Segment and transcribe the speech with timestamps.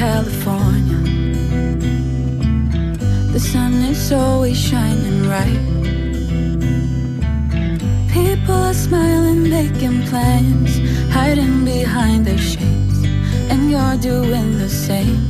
[0.00, 0.98] California.
[3.34, 5.64] The sun is always shining bright.
[8.10, 10.72] People are smiling, making plans,
[11.12, 12.98] hiding behind their shades,
[13.50, 15.20] and you're doing the same.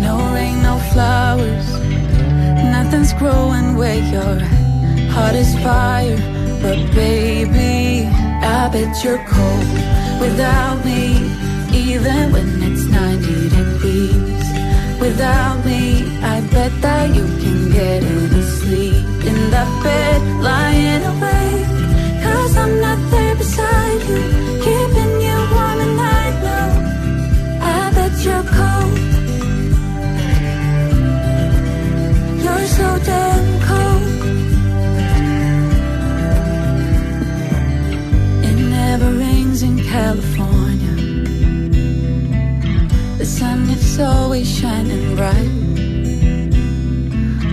[0.00, 1.68] No rain, no flowers,
[2.76, 5.10] nothing's growing where you're at.
[5.14, 6.16] Heart is fire,
[6.62, 8.08] but baby,
[8.56, 9.68] I bet you're cold
[10.18, 11.21] without me,
[11.92, 14.44] even when it's 90 degrees.
[15.04, 15.82] Without me,
[16.34, 21.70] I bet that you can get any sleep in that bed, lying awake.
[22.24, 24.22] Cause I'm not there beside you,
[24.64, 26.68] keeping you warm at night know.
[27.74, 28.98] I bet you're cold.
[32.44, 34.06] You're so damn cold.
[38.48, 40.71] It never rains in California.
[43.22, 45.54] The sun is always shining bright.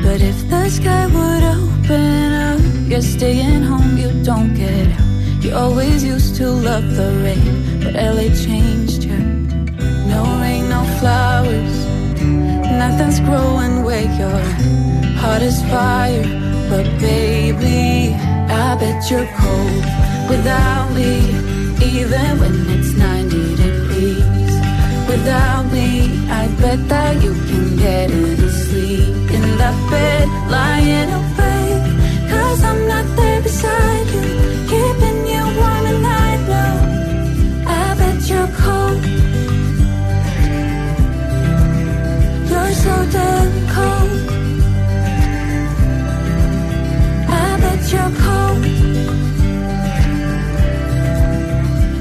[0.01, 5.43] But if the sky would open up, you're staying home, you don't get out.
[5.43, 9.19] You always used to love the rain, but LA changed you.
[10.09, 11.75] No rain, no flowers,
[12.81, 14.61] nothing's growing where you're at.
[15.21, 16.25] Heart is fire,
[16.71, 18.15] but baby,
[18.49, 19.85] I bet you're cold
[20.31, 21.29] without me,
[21.93, 22.78] even when it's 90 degrees.
[25.19, 25.89] Without me,
[26.29, 31.87] I bet that you can get any sleep in that bed, lying awake.
[32.31, 34.27] Cause I'm not there beside you,
[34.71, 36.73] keeping you warm and I know.
[37.67, 39.01] I bet you're cold.
[42.49, 44.11] You're so damn cold.
[47.43, 48.61] I bet you're cold.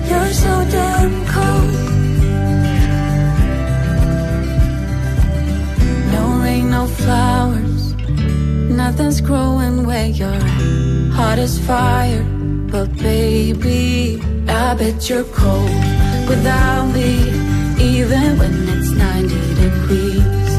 [0.09, 1.18] You're so damn
[8.91, 11.12] Nothing's growing where you're at.
[11.12, 12.22] Heart is fire,
[12.72, 14.19] but baby,
[14.49, 15.84] I bet you're cold
[16.26, 17.21] without me,
[17.78, 19.28] even when it's 90
[19.62, 20.50] degrees.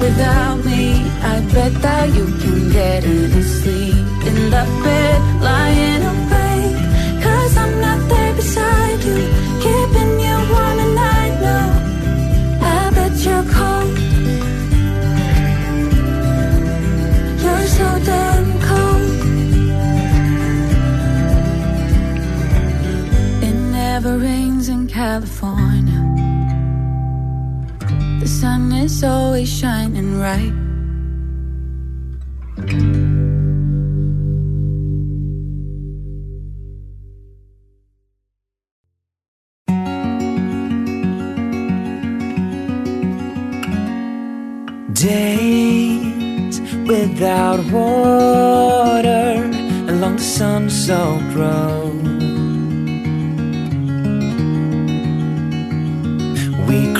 [0.00, 1.02] Without me,
[1.34, 3.96] I bet that you can get any sleep
[4.28, 6.21] in that bed, lying awake.
[25.02, 26.00] California.
[28.20, 30.54] The sun is always shining right.
[44.94, 49.50] Days without water
[49.92, 51.71] along the sun-soaked road.
[51.71, 51.71] We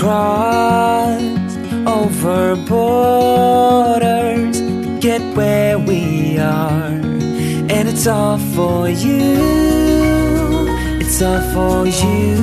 [0.03, 6.89] crossed over borders to get where we are,
[7.75, 9.37] and it's all for you.
[11.03, 12.35] It's all for you.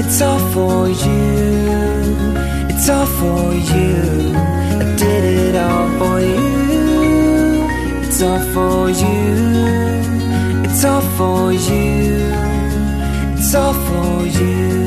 [0.00, 1.70] It's all for you.
[2.70, 3.96] It's all for you.
[4.82, 7.66] I did it all for you.
[8.02, 9.24] It's all for you.
[10.66, 12.28] It's all for you.
[13.38, 14.85] It's all for you.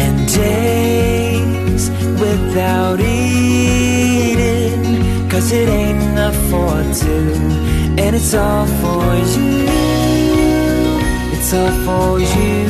[0.03, 4.81] And days without eating,
[5.29, 7.35] cause it ain't enough for two.
[8.01, 9.03] And it's all for
[9.33, 9.67] you.
[11.35, 12.65] It's all for you.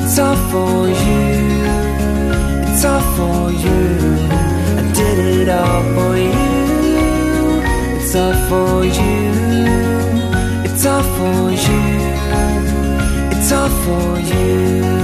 [0.00, 1.24] It's all for you.
[2.70, 3.84] It's all for you.
[4.78, 6.35] I did it all for you.
[8.18, 9.30] It's all for you.
[10.64, 11.82] It's all for you.
[13.30, 14.95] It's all for you.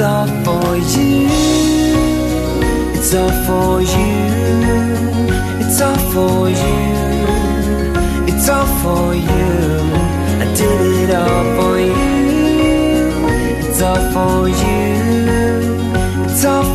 [0.00, 1.26] It's all for you.
[2.94, 4.20] It's all for you.
[5.58, 6.86] It's all for you.
[8.28, 9.50] It's all for you.
[10.38, 13.08] I did it all for you.
[13.66, 16.26] It's all for you.
[16.26, 16.67] It's all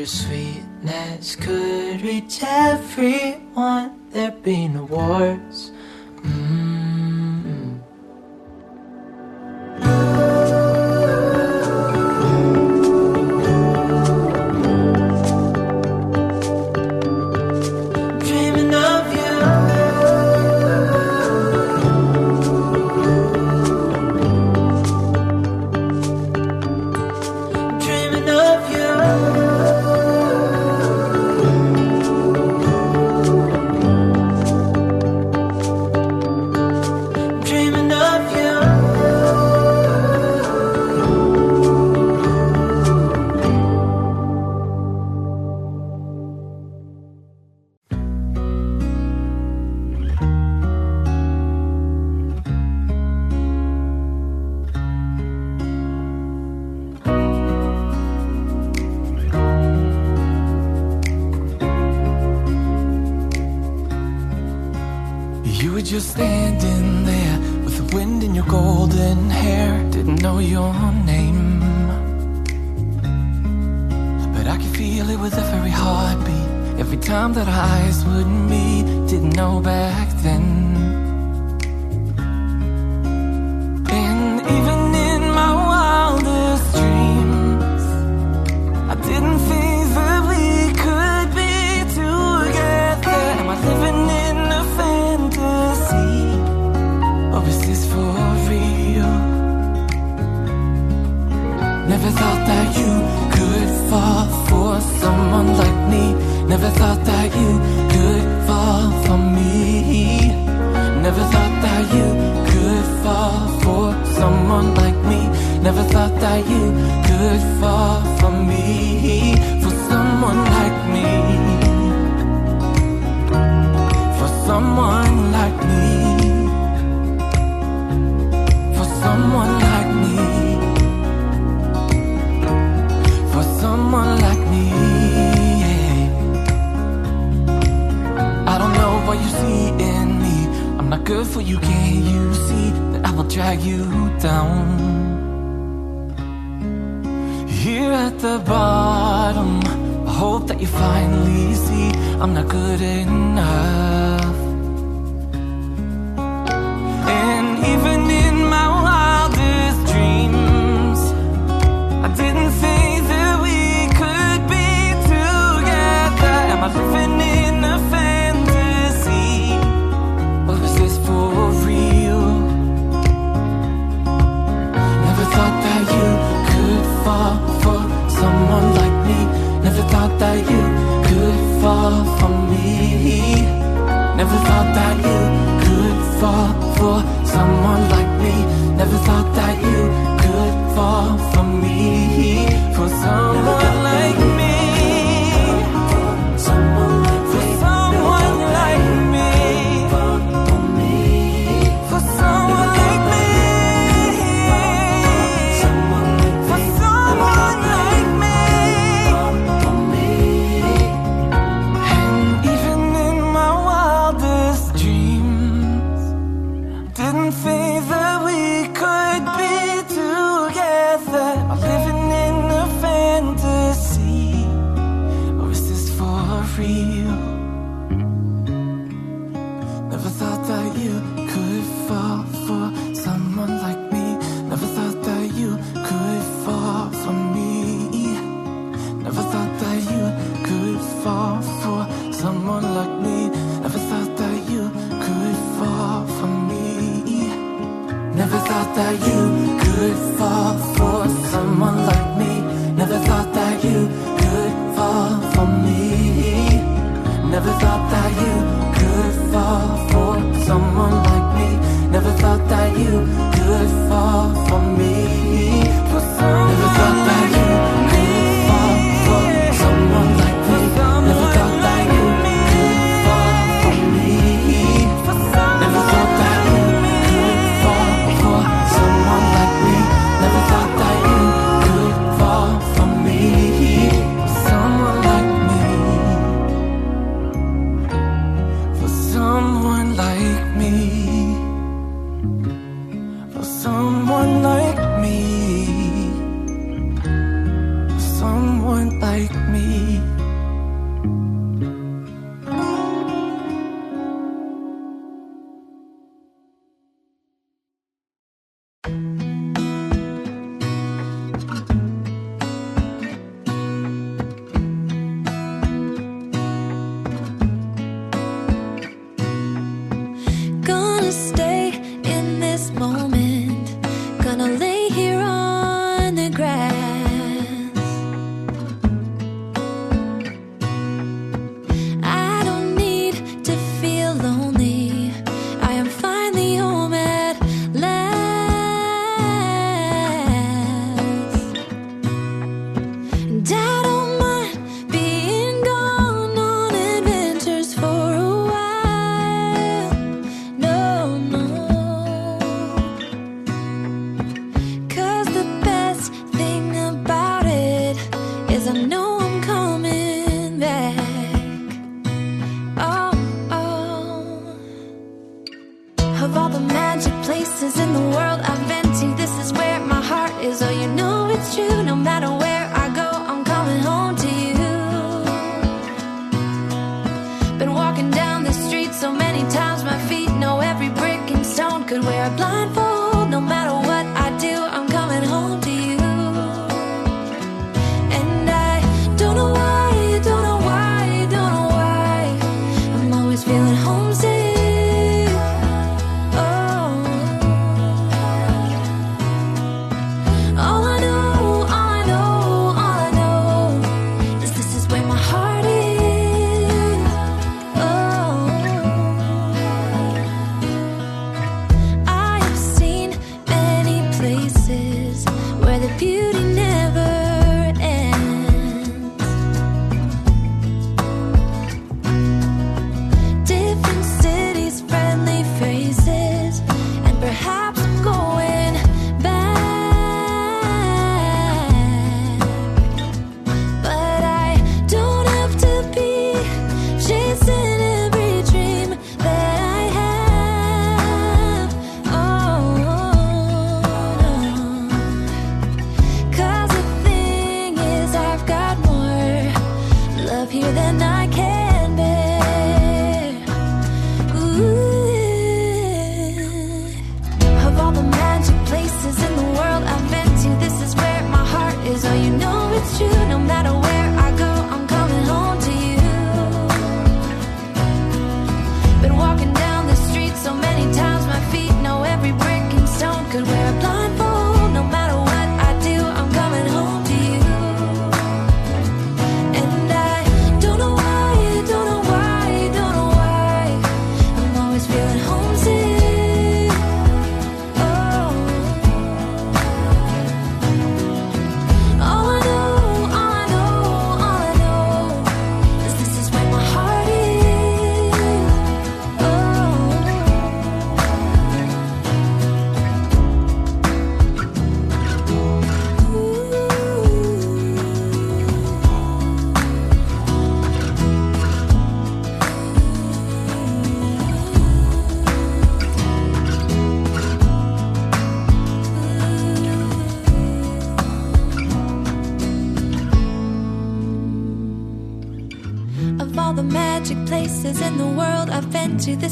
[0.00, 1.59] your sweetness could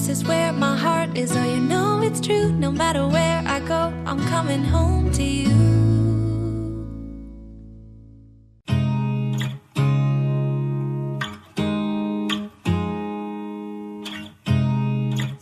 [0.09, 2.51] This is where my heart is, oh, you know it's true.
[2.51, 5.51] No matter where I go, I'm coming home to you.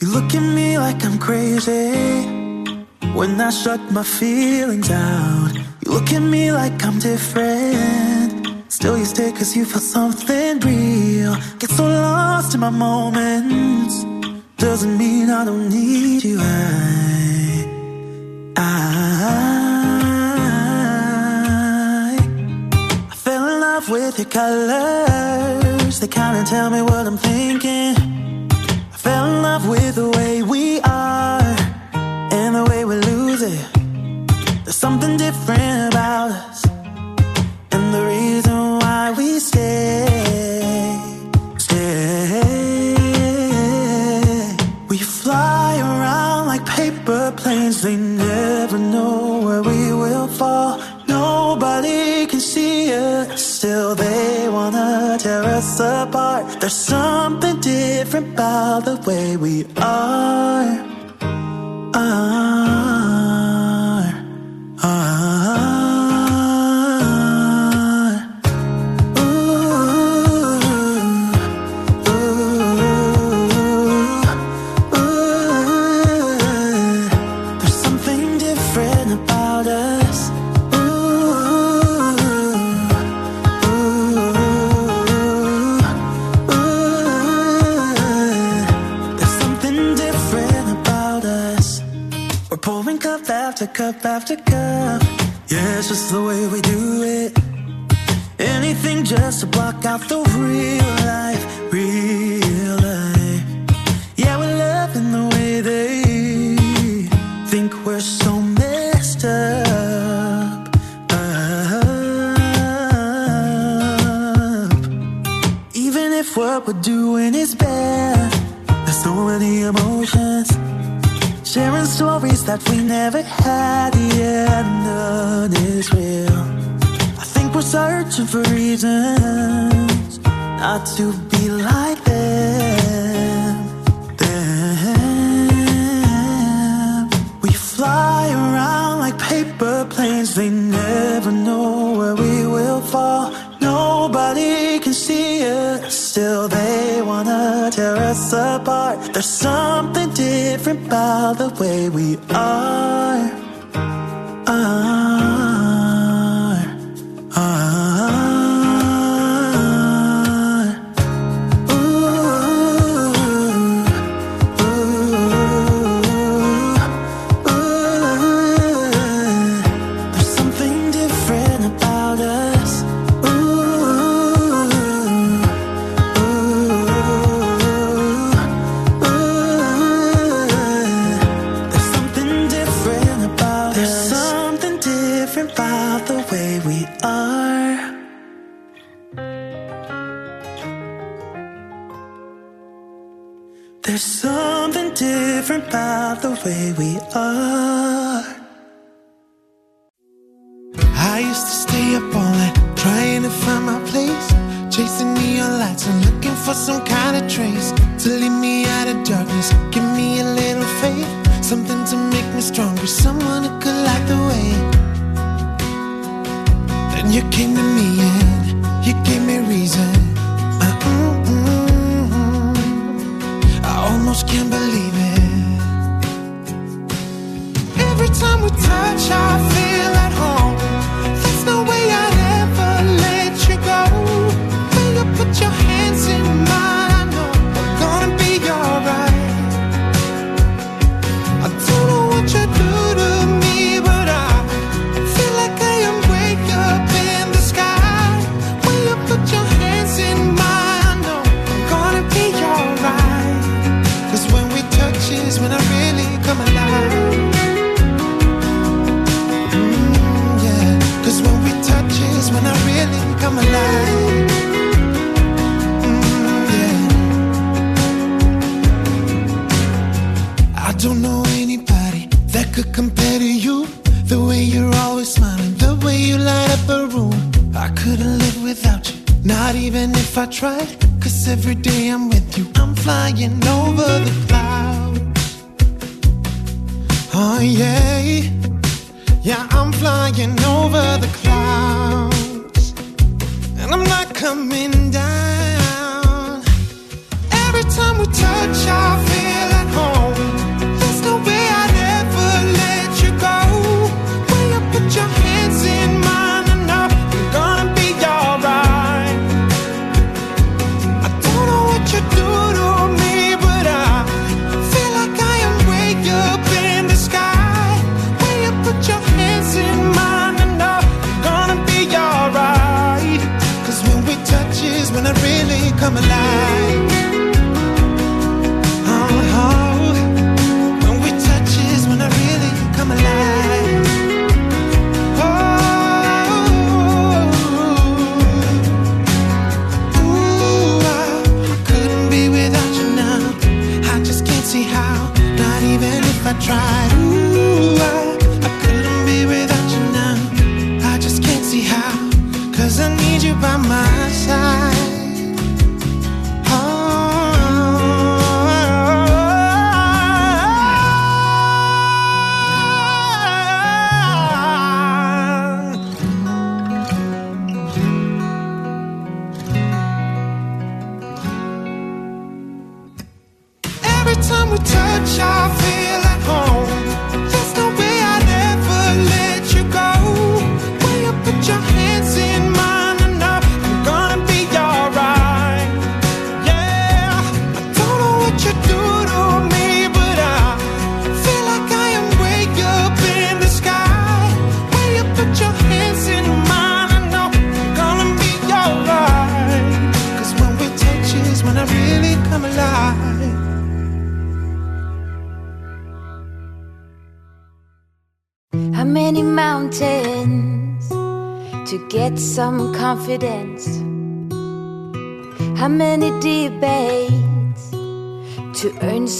[0.00, 2.26] You look at me like I'm crazy
[3.14, 4.45] when I shut my feet.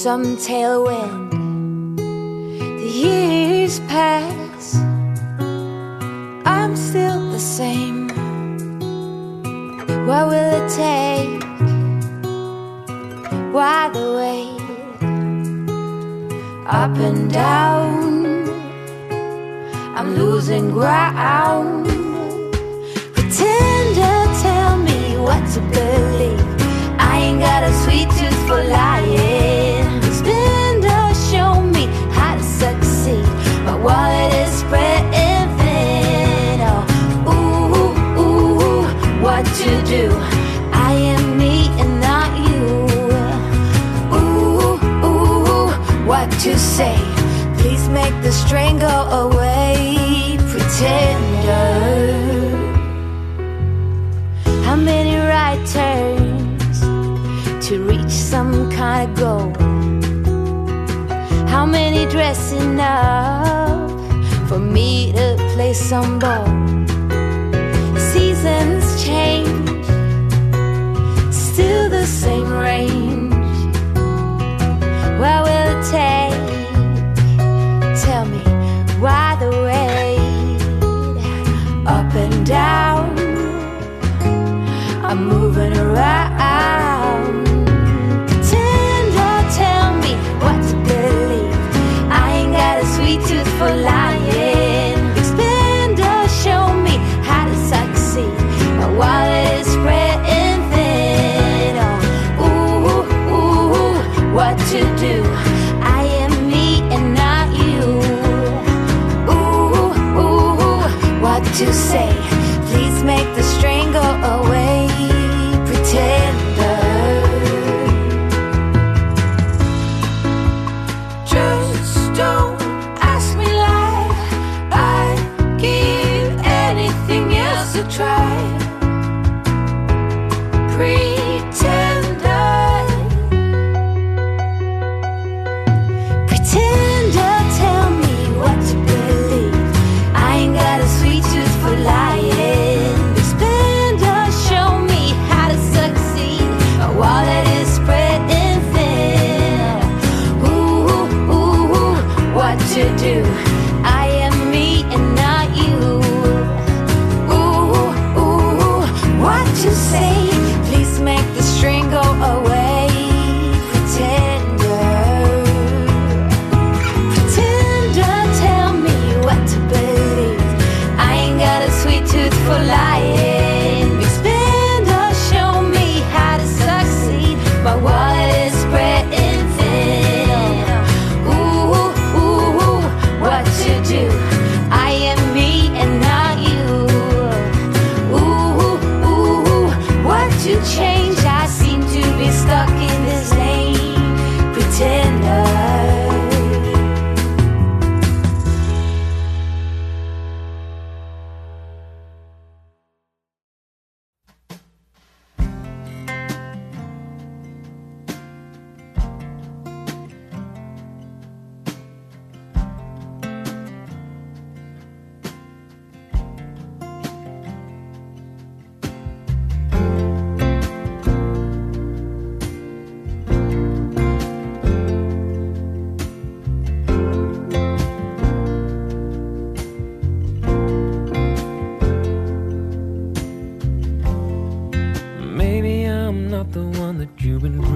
[0.06, 1.25] Some tailwind?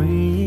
[0.01, 0.40] free.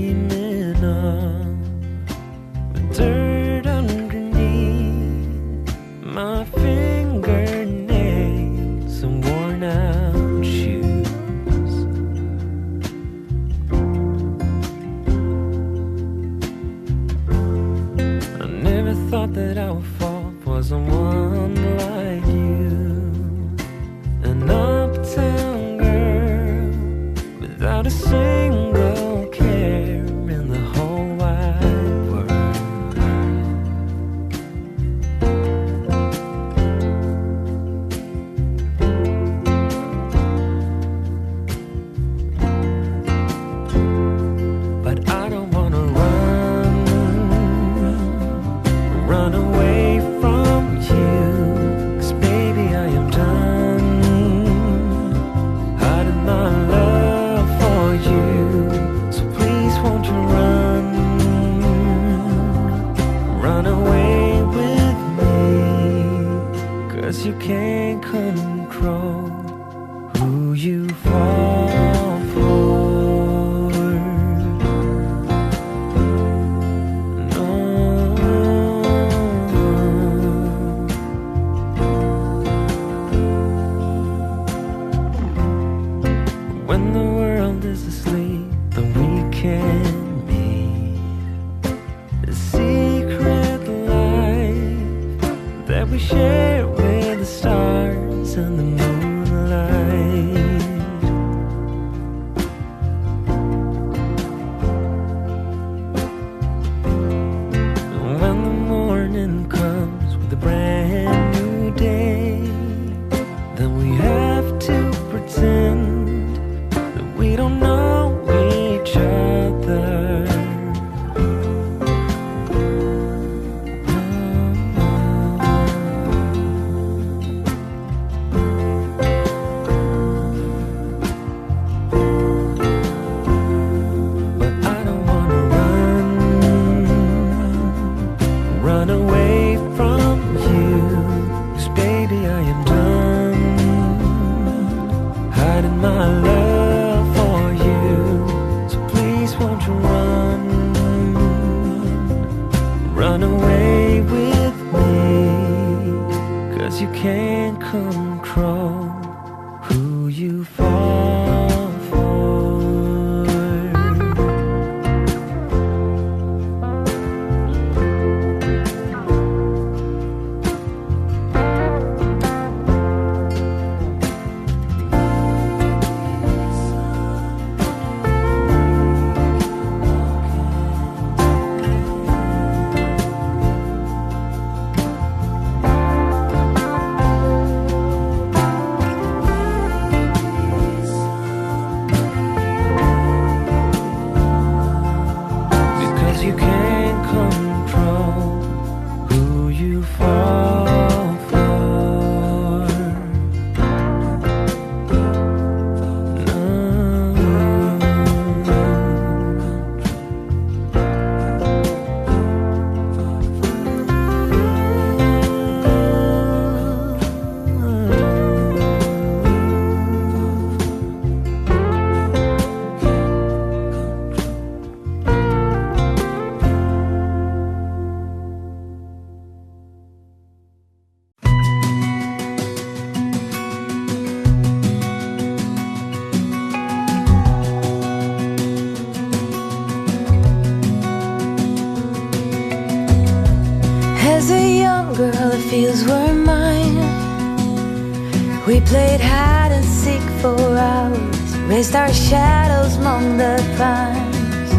[251.63, 254.49] chased our shadows among the pines.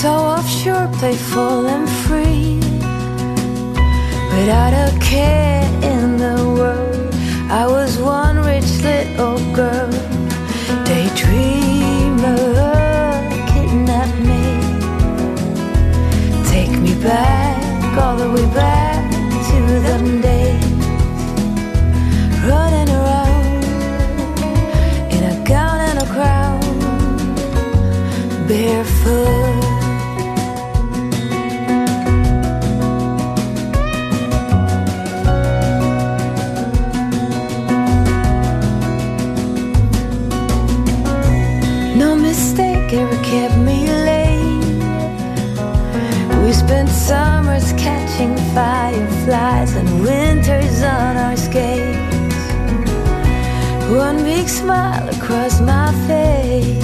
[0.00, 1.81] So offshore, playful and
[49.74, 52.12] and winters on our skates.
[53.90, 56.82] One big smile across my face.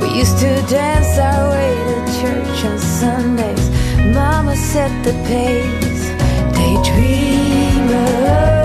[0.00, 3.70] We used to dance our way to church on Sundays.
[4.14, 6.10] Mama set the pace.
[6.56, 8.61] Daydreamer.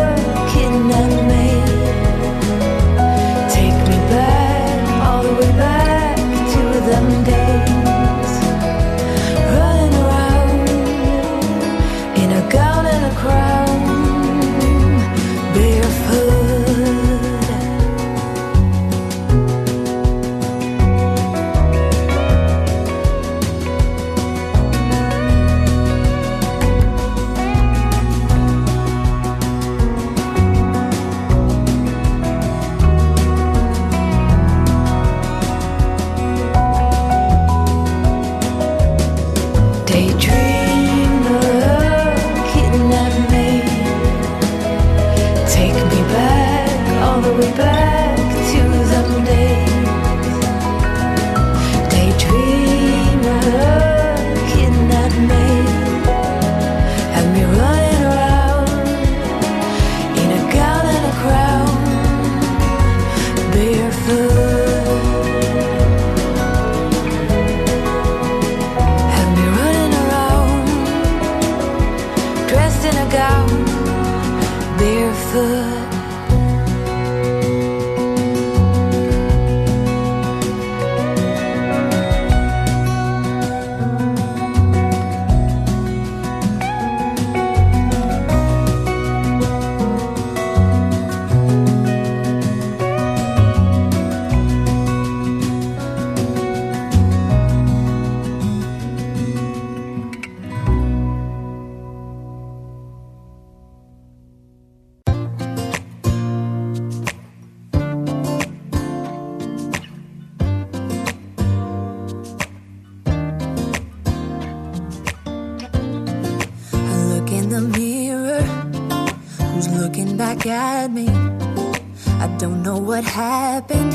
[122.98, 123.94] what happened.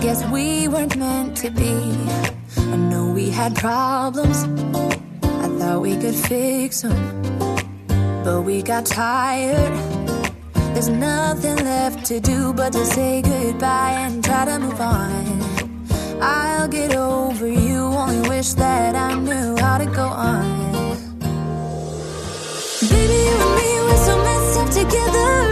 [0.00, 1.74] Guess we weren't meant to be.
[2.74, 4.44] I know we had problems.
[5.44, 6.96] I thought we could fix them.
[8.24, 9.74] But we got tired.
[10.74, 15.24] There's nothing left to do but to say goodbye and try to move on.
[16.22, 20.46] I'll get over you, only wish that I knew how to go on.
[22.90, 25.43] Baby, you and me, we're so messed up together.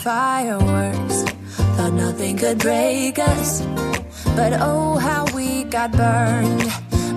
[0.00, 1.22] fireworks.
[1.76, 3.60] Thought nothing could break us,
[4.36, 6.64] but oh, how we got burned.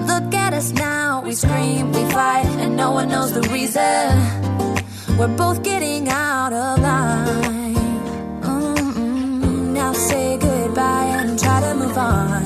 [0.07, 4.09] Look at us now, we scream, we fight, and no one knows the reason.
[5.17, 7.75] We're both getting out of line.
[8.41, 9.73] Mm -mm.
[9.77, 12.43] Now say goodbye and try to move on.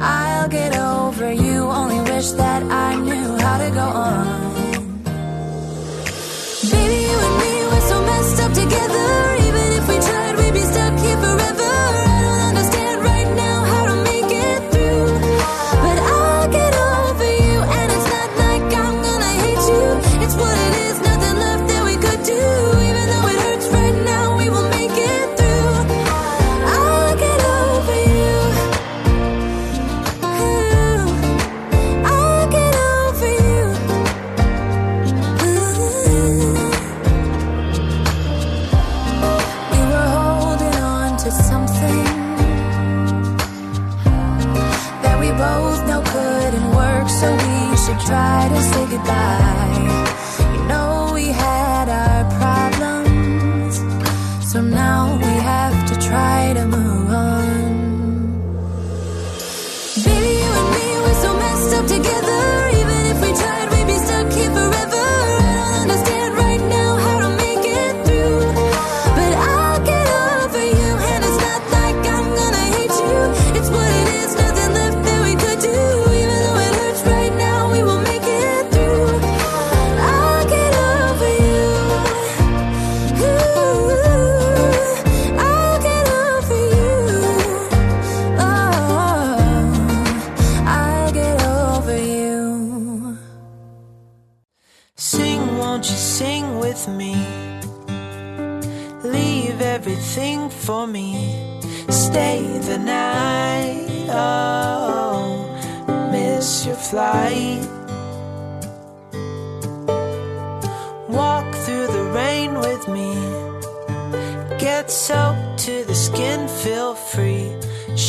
[0.00, 4.45] I'll get over you, only wish that I knew how to go on.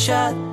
[0.08, 0.47] Shut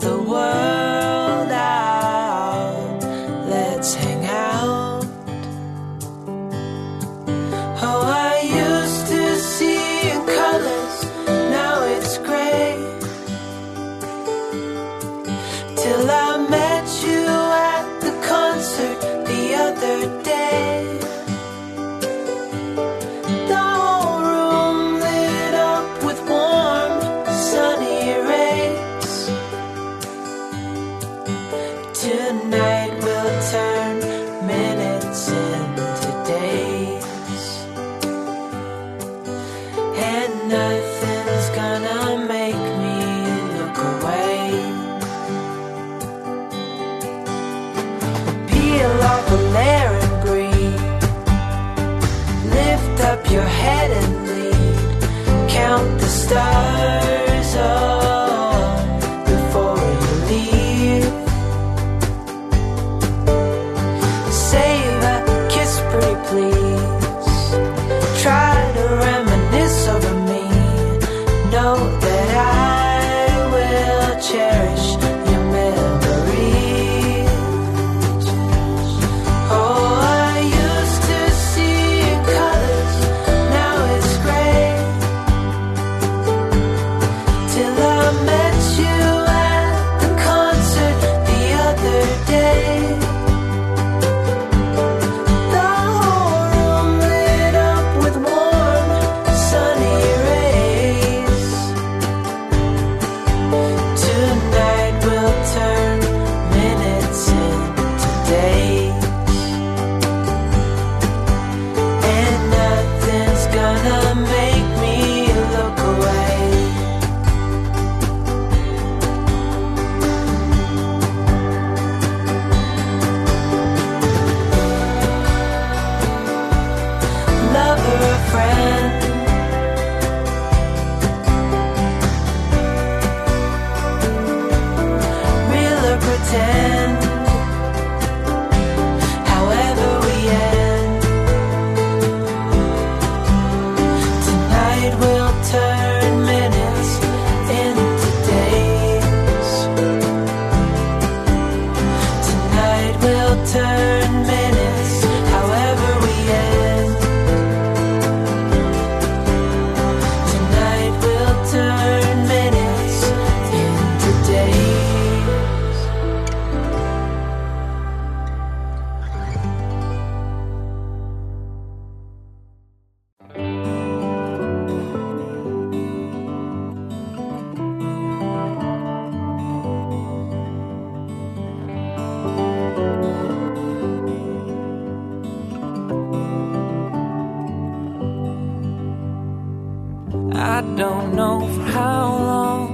[190.48, 192.70] I don't know for how long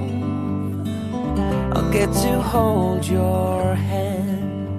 [1.74, 4.76] I'll get to hold your hand,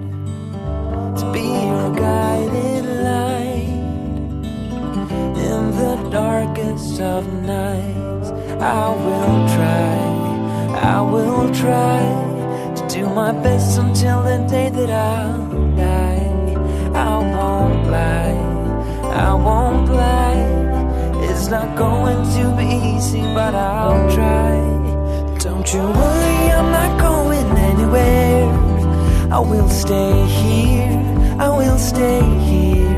[1.18, 3.68] to be your guiding light
[5.50, 8.30] in the darkest of nights.
[8.62, 9.98] I will try,
[10.96, 12.00] I will try
[12.76, 16.30] to do my best until the day that I'll die.
[16.94, 18.38] I won't lie,
[19.10, 20.33] I won't lie.
[21.44, 24.56] It's not going to be easy, but I'll try.
[25.40, 28.50] Don't you worry, I'm not going anywhere.
[29.30, 32.96] I will stay here, I will stay here.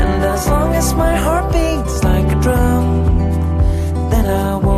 [0.00, 2.86] And as long as my heart beats like a drum,
[4.10, 4.69] then I won't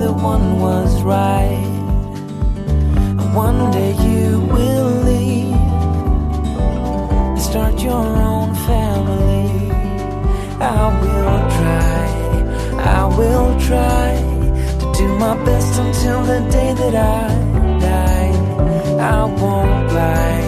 [0.00, 1.66] the one was right.
[3.20, 5.54] And one day you will leave
[7.28, 9.48] and start your own family.
[10.58, 12.06] I will try,
[12.98, 14.08] I will try
[14.80, 17.28] to do my best until the day that I
[17.88, 18.32] die.
[19.16, 20.44] I won't lie,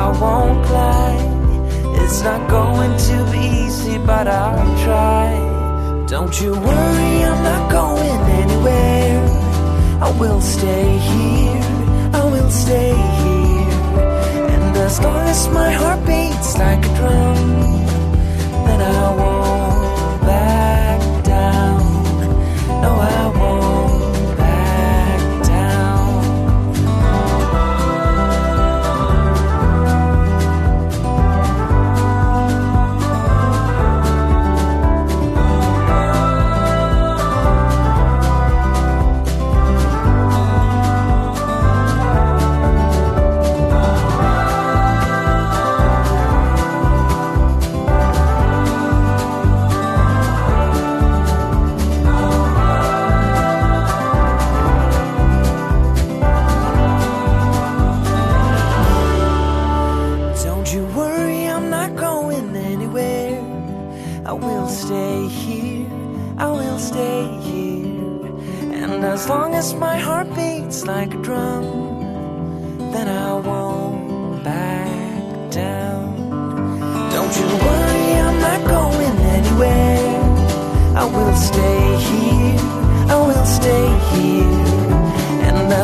[0.00, 1.22] I won't lie.
[2.02, 5.47] It's not going to be easy, but I'll try.
[6.08, 9.28] Don't you worry, I'm not going anywhere.
[10.00, 11.62] I will stay here,
[12.14, 13.68] I will stay here.
[14.48, 17.77] And as long as my heart beats like a drum,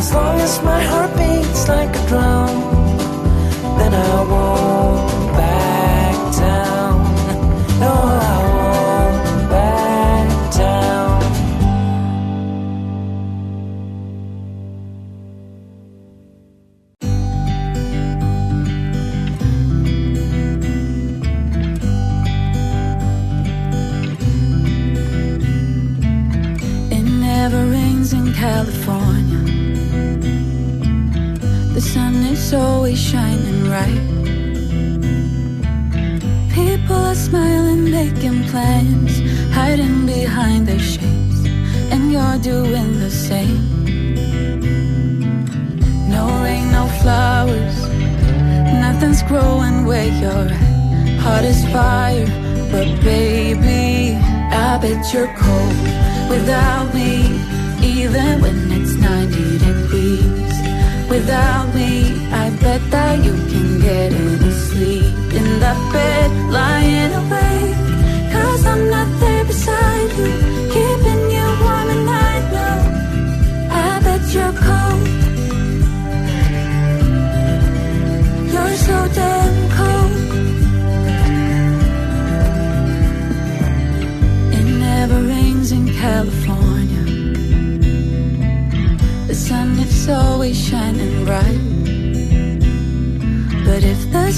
[0.05, 2.51] as long as my heart beats like a drum,
[3.79, 4.64] then I won't
[51.55, 52.27] is fire,
[52.71, 54.17] but baby,
[54.51, 57.39] I bet you're cold without me,
[57.83, 58.64] even when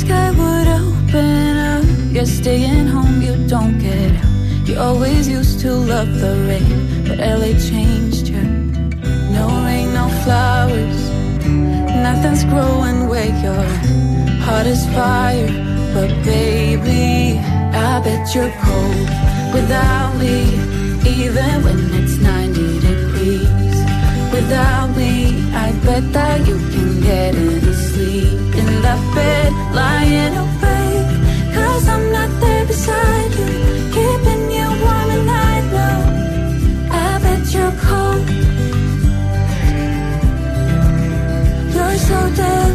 [0.07, 1.85] sky would open up,
[2.15, 4.69] you're staying home, you don't get out.
[4.69, 8.45] You always used to love the rain, but LA changed you.
[9.37, 11.01] No rain, no flowers,
[12.07, 13.87] nothing's growing where you're at.
[14.47, 15.53] Heart is fire,
[15.95, 17.39] but baby,
[17.89, 19.09] I bet you're cold
[19.57, 20.37] without me,
[21.17, 23.77] even when it's 90 degrees.
[24.37, 25.13] Without me,
[25.67, 27.66] I bet that you can get in
[28.87, 31.11] that bed, lying awake.
[31.57, 33.53] Cause I'm not there beside you,
[33.97, 35.99] keeping you warm and I know.
[37.05, 38.27] I bet you're cold.
[41.75, 42.66] You're so damn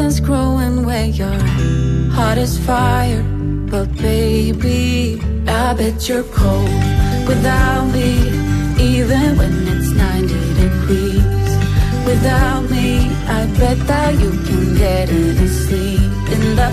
[0.00, 2.12] Nothing's growing where you're at.
[2.12, 3.22] Heart is fire,
[3.70, 6.72] but baby, I bet you're cold
[7.28, 8.12] without me,
[8.80, 10.32] even when it's 90
[10.62, 11.50] degrees.
[12.06, 16.00] Without me, I bet that you can get any sleep
[16.34, 16.72] in that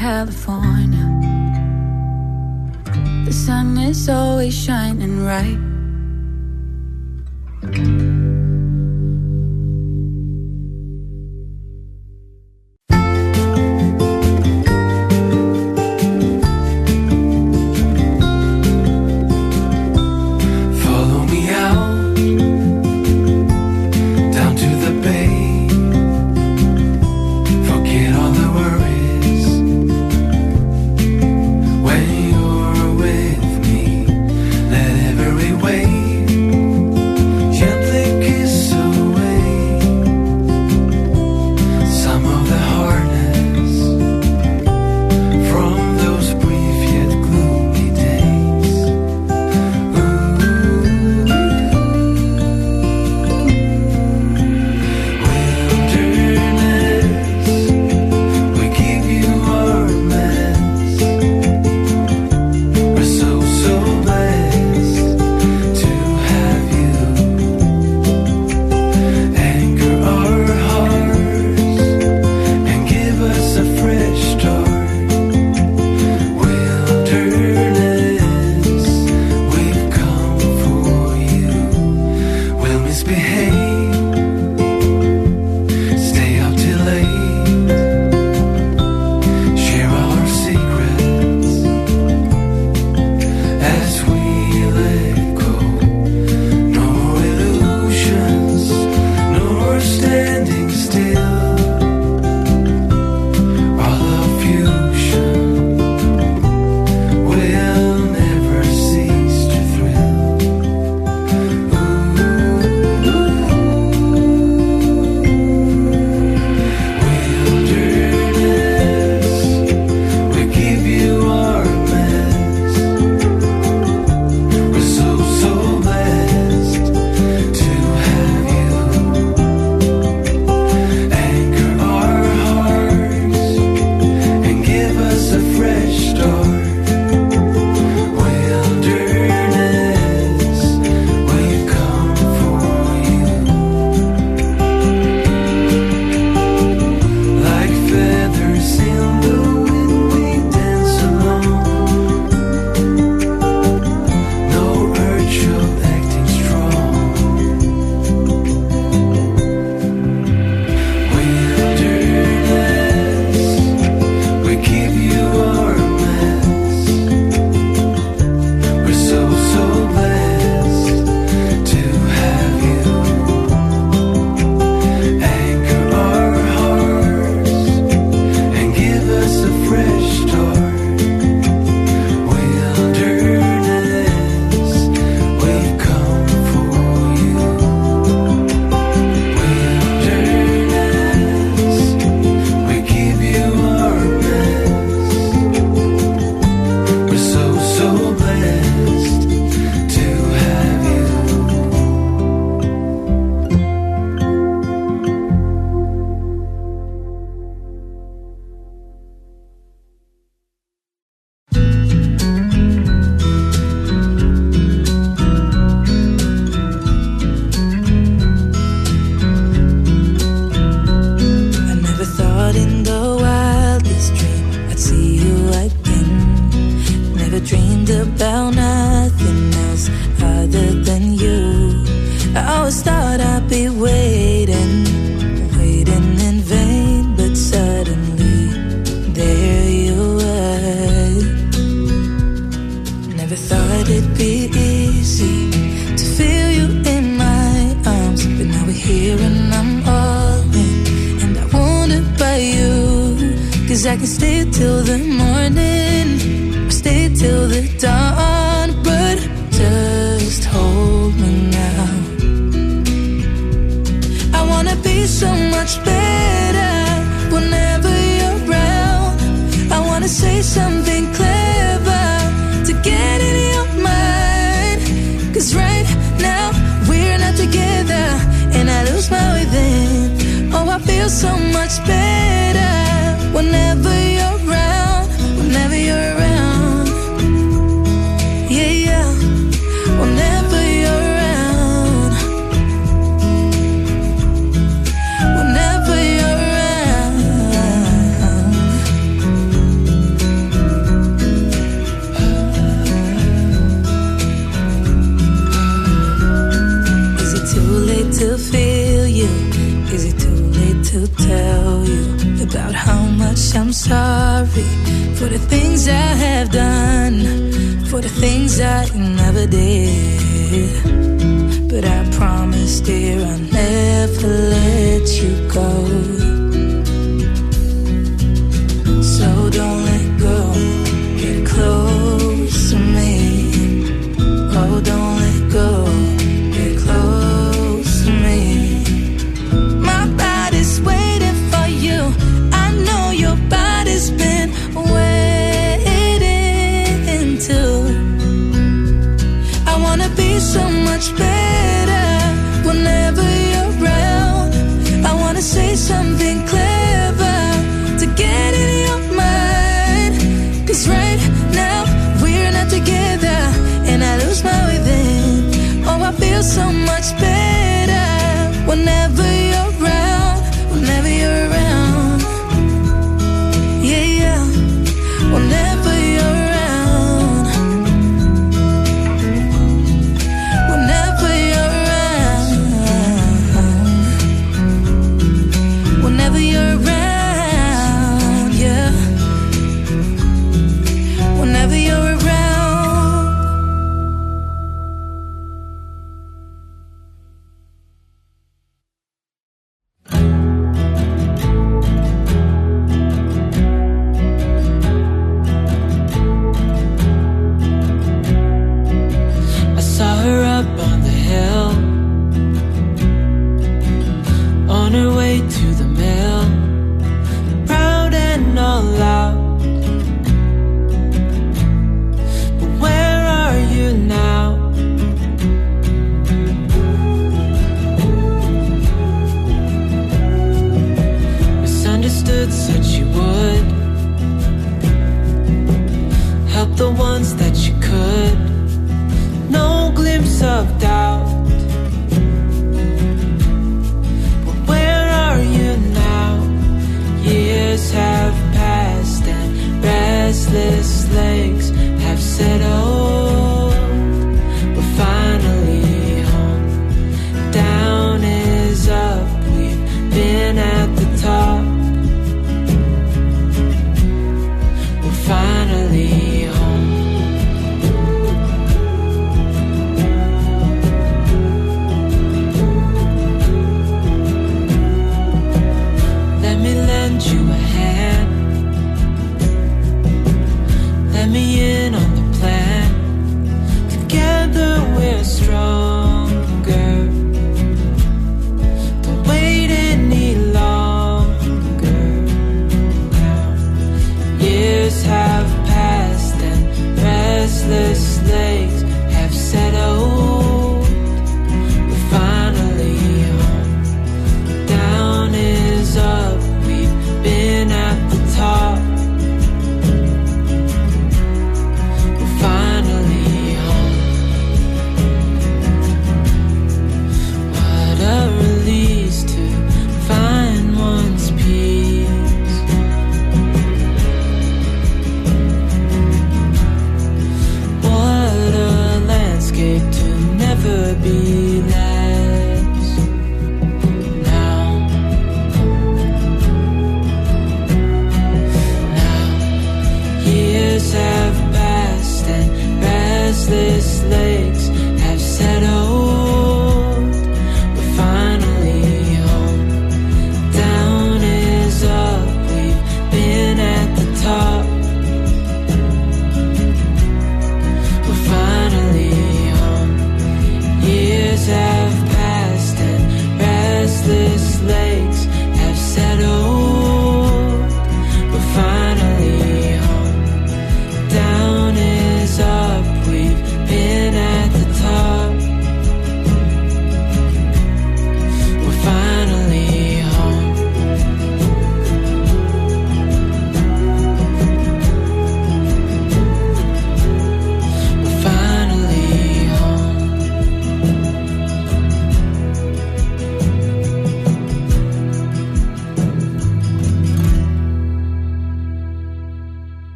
[0.00, 1.08] California.
[3.26, 5.59] The sun is always shining right.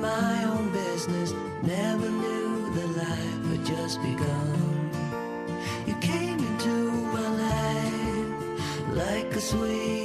[0.00, 1.32] my own business.
[1.62, 4.90] Never knew the life had just begun.
[5.86, 9.97] You came into my life like a sweet.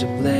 [0.00, 0.37] Guess no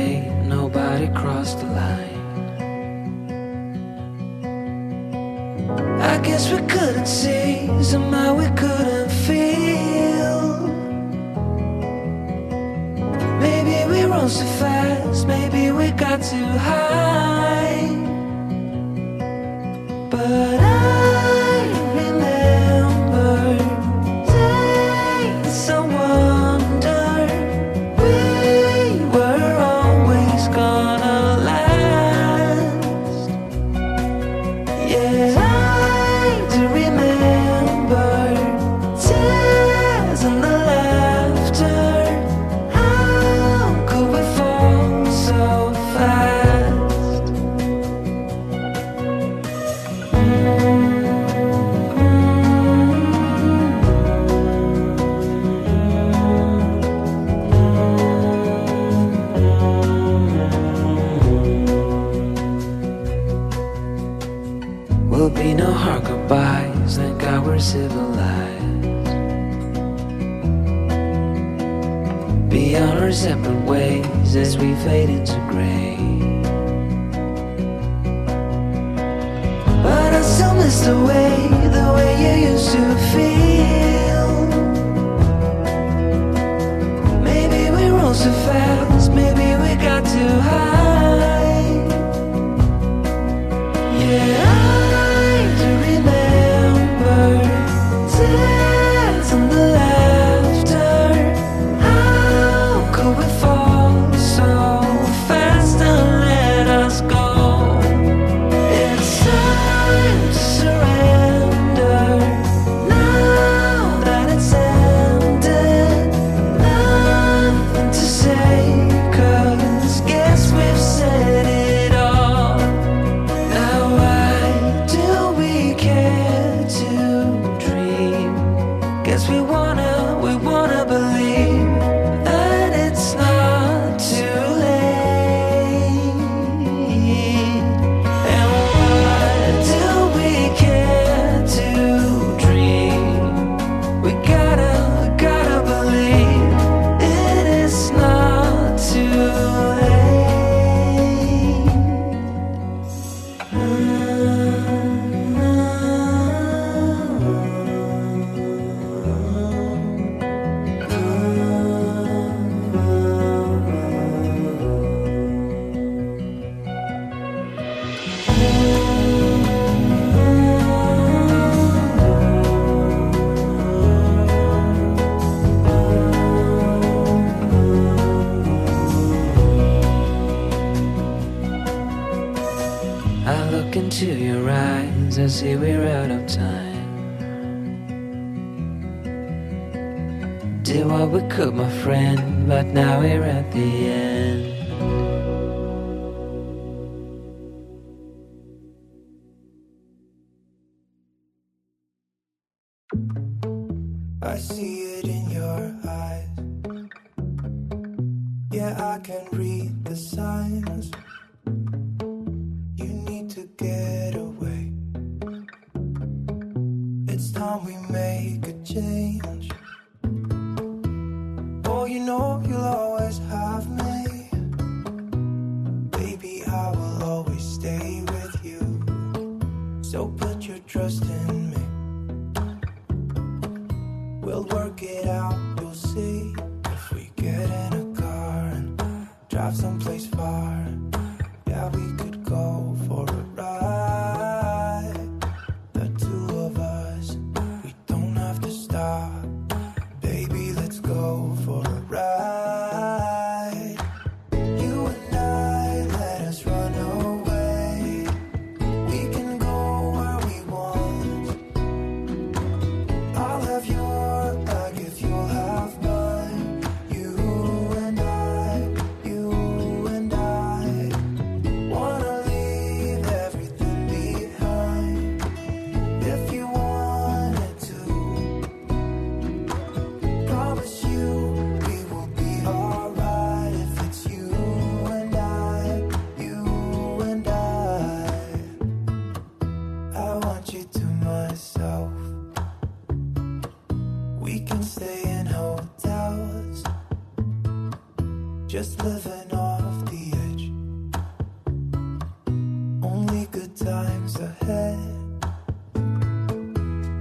[303.59, 304.79] times ahead.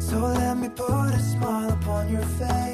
[0.01, 2.68] So let me put a smile upon your face.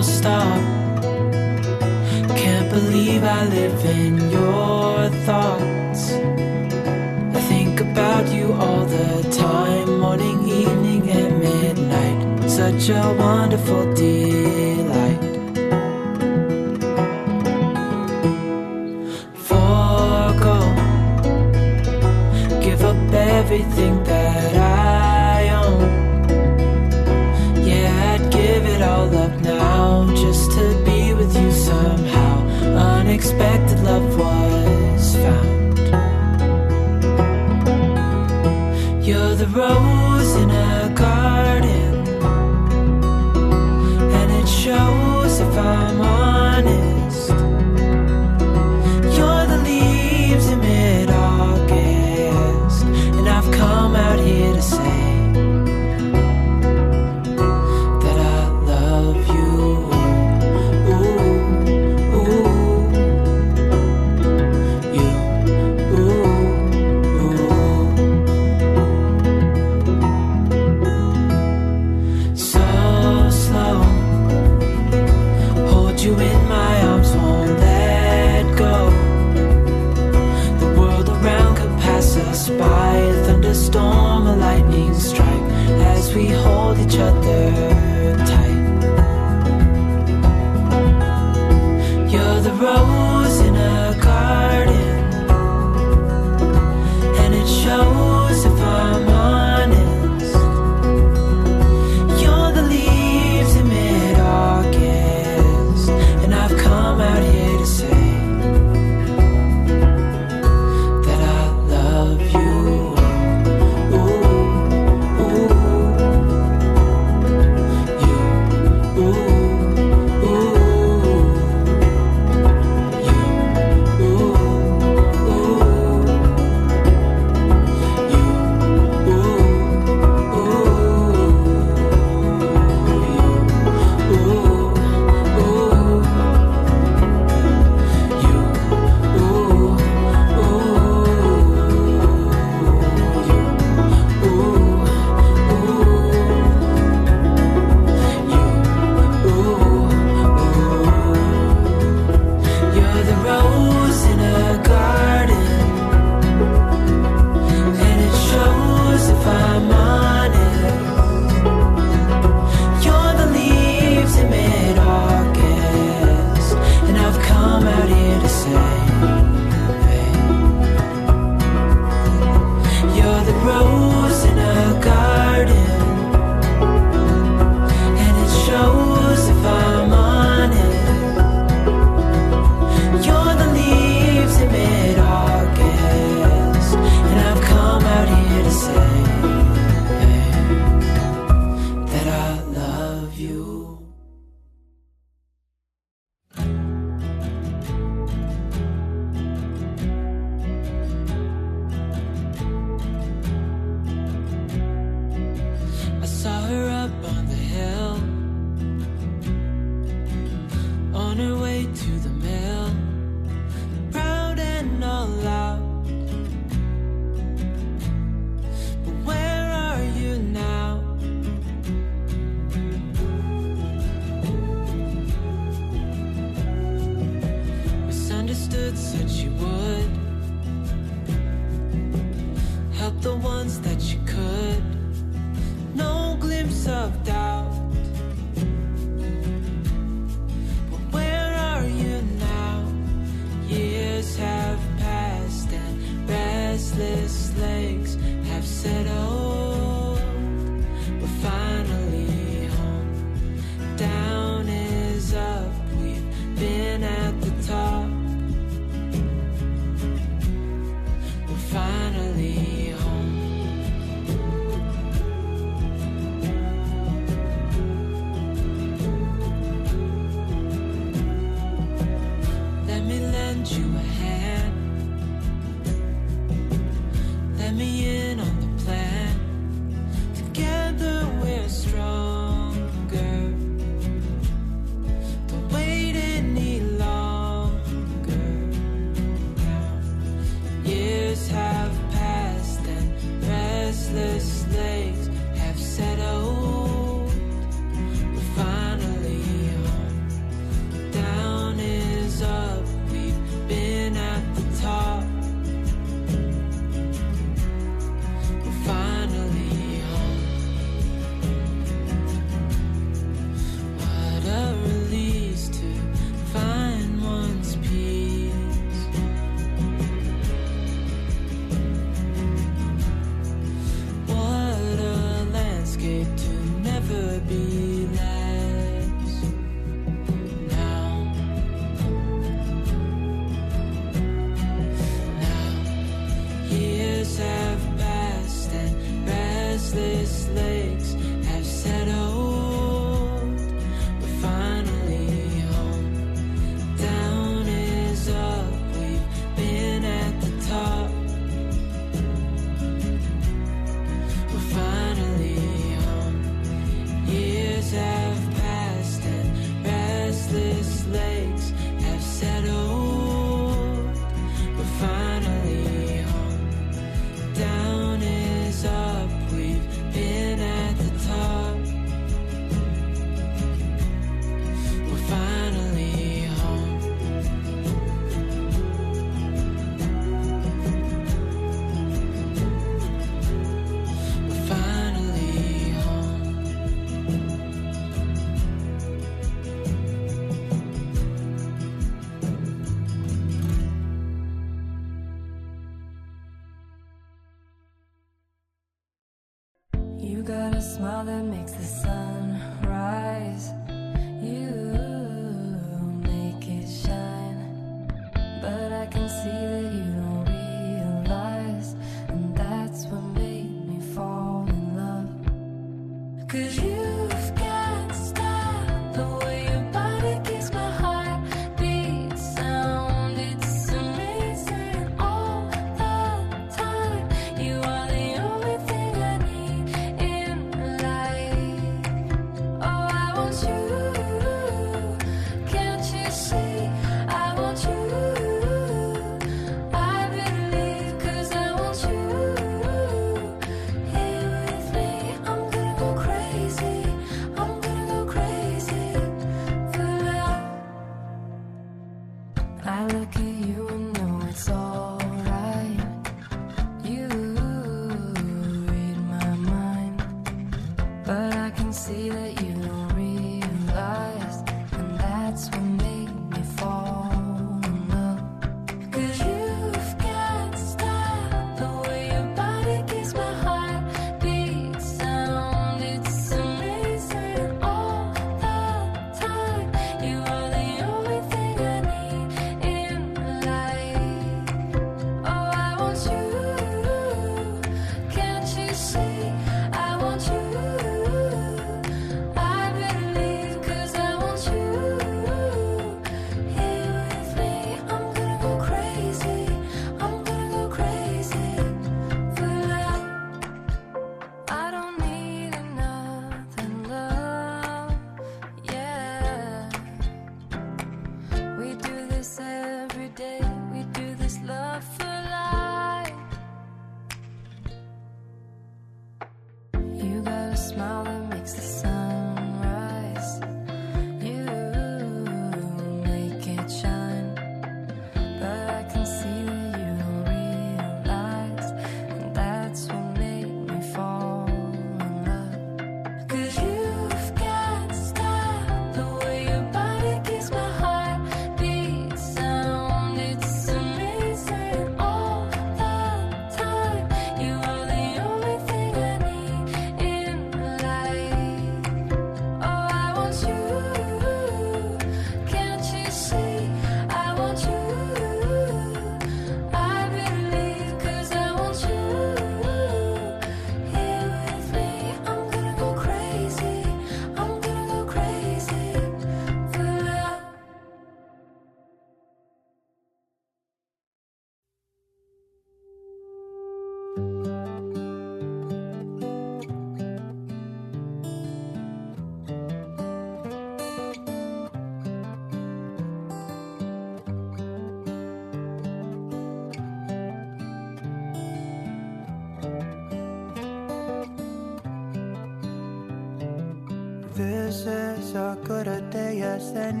[599.31, 600.00] yes and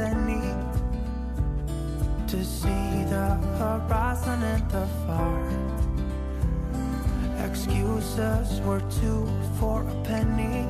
[0.00, 0.54] I need
[2.28, 5.42] to see the horizon and the far.
[7.44, 9.26] Excuses were two
[9.58, 10.68] for a penny,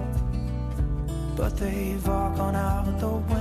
[1.36, 3.37] but they've all gone out the window.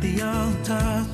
[0.00, 1.09] the altar.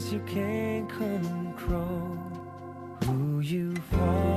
[0.00, 2.16] Cause you can't control
[3.04, 4.29] who you fall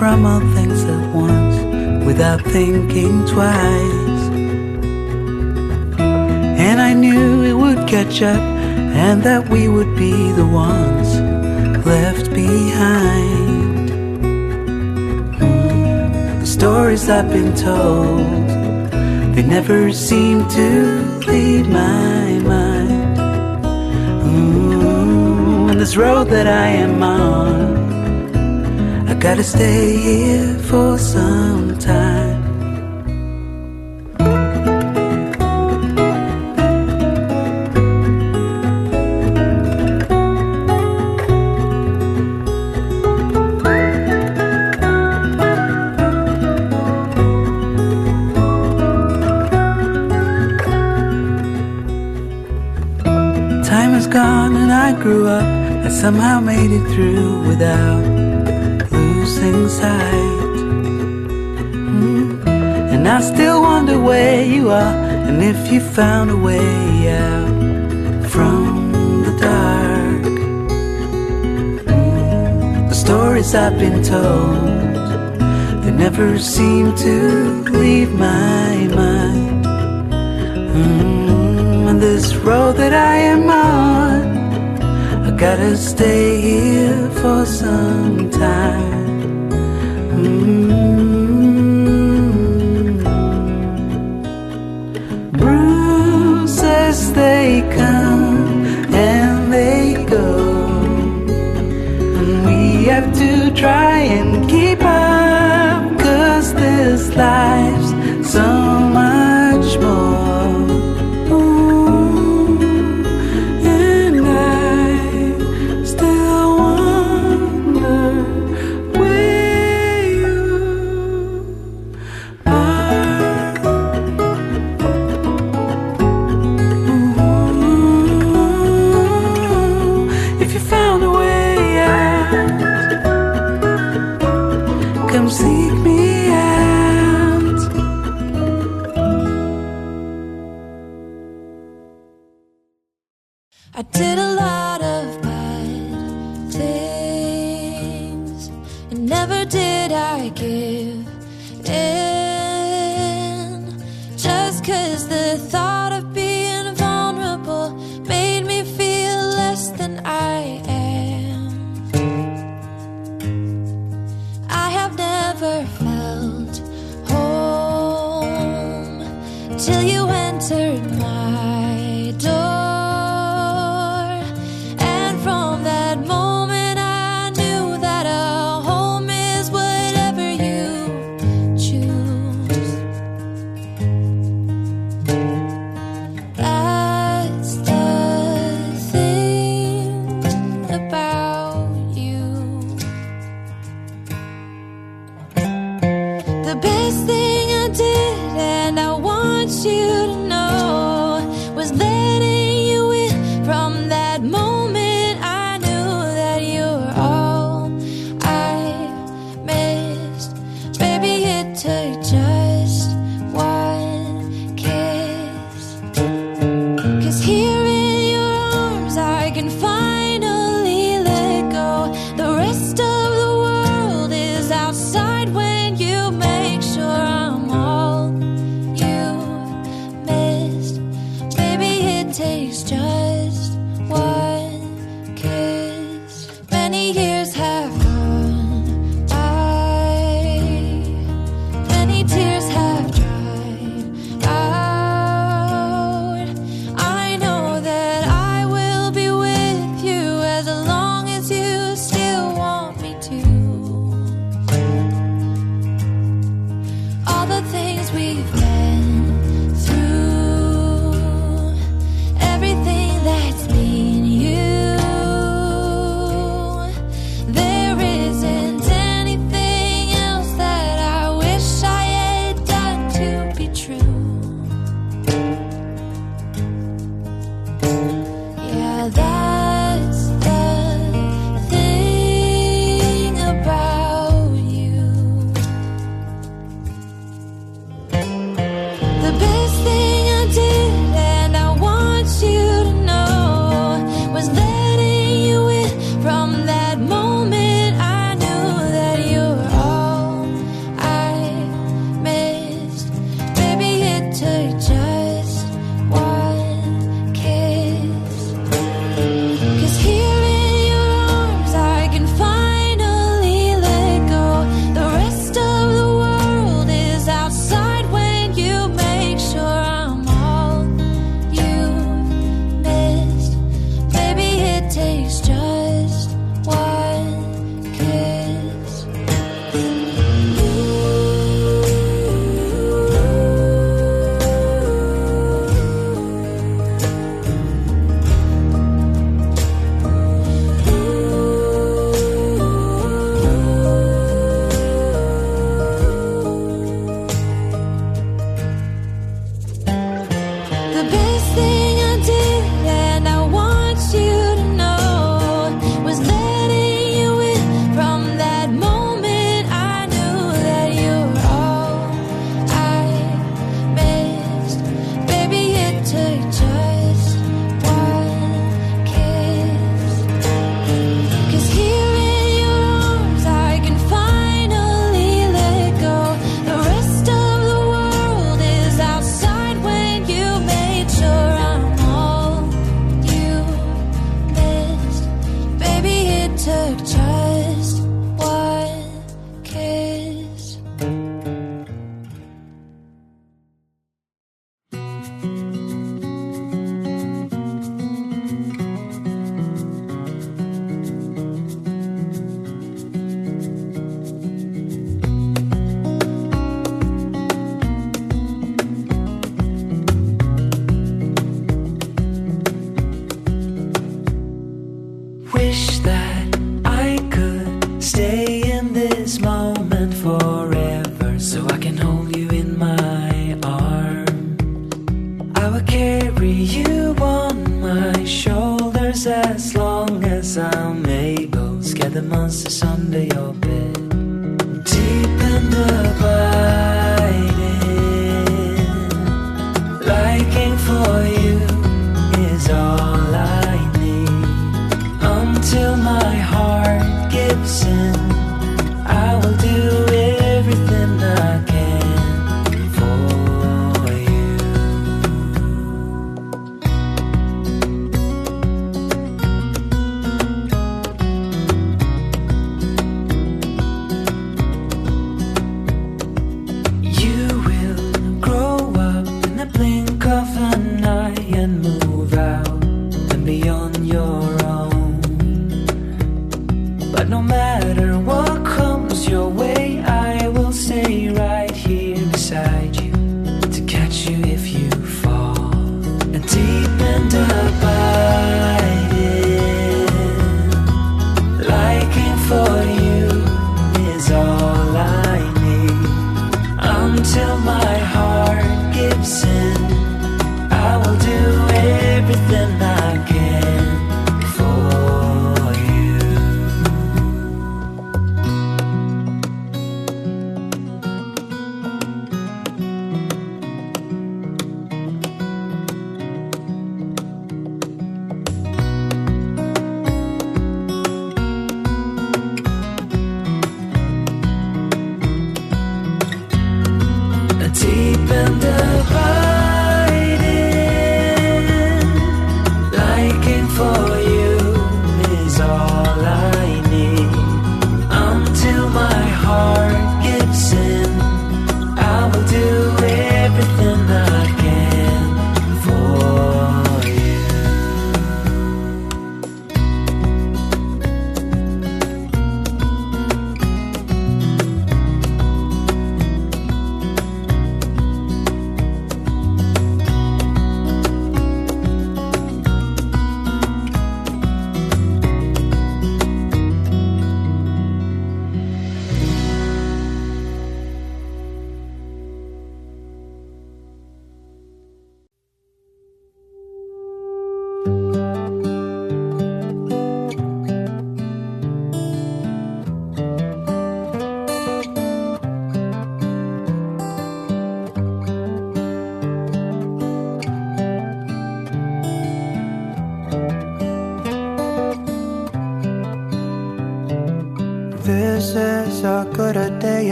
[0.00, 1.56] from all things at once
[2.06, 4.22] without thinking twice?
[6.66, 8.40] And I knew it would catch up
[9.04, 11.08] and that we would be the ones
[11.84, 13.90] left behind.
[16.40, 18.48] The stories I've been told,
[19.34, 20.68] they never seem to
[21.28, 23.18] leave my mind.
[24.24, 27.89] Mm, And this road that I am on,
[29.20, 32.40] gotta stay here for some time.
[53.62, 55.44] Time has gone and I grew up.
[55.84, 57.99] I somehow made it through without
[65.30, 67.54] and if you found a way out
[68.32, 70.24] from the dark.
[72.90, 74.80] The stories I've been told,
[75.82, 77.16] they never seem to
[77.82, 79.64] leave my mind.
[80.74, 84.22] Mm, and this road that I am on,
[85.28, 88.99] I gotta stay here for some time.
[103.60, 107.49] Have to try and keep up, cause this life's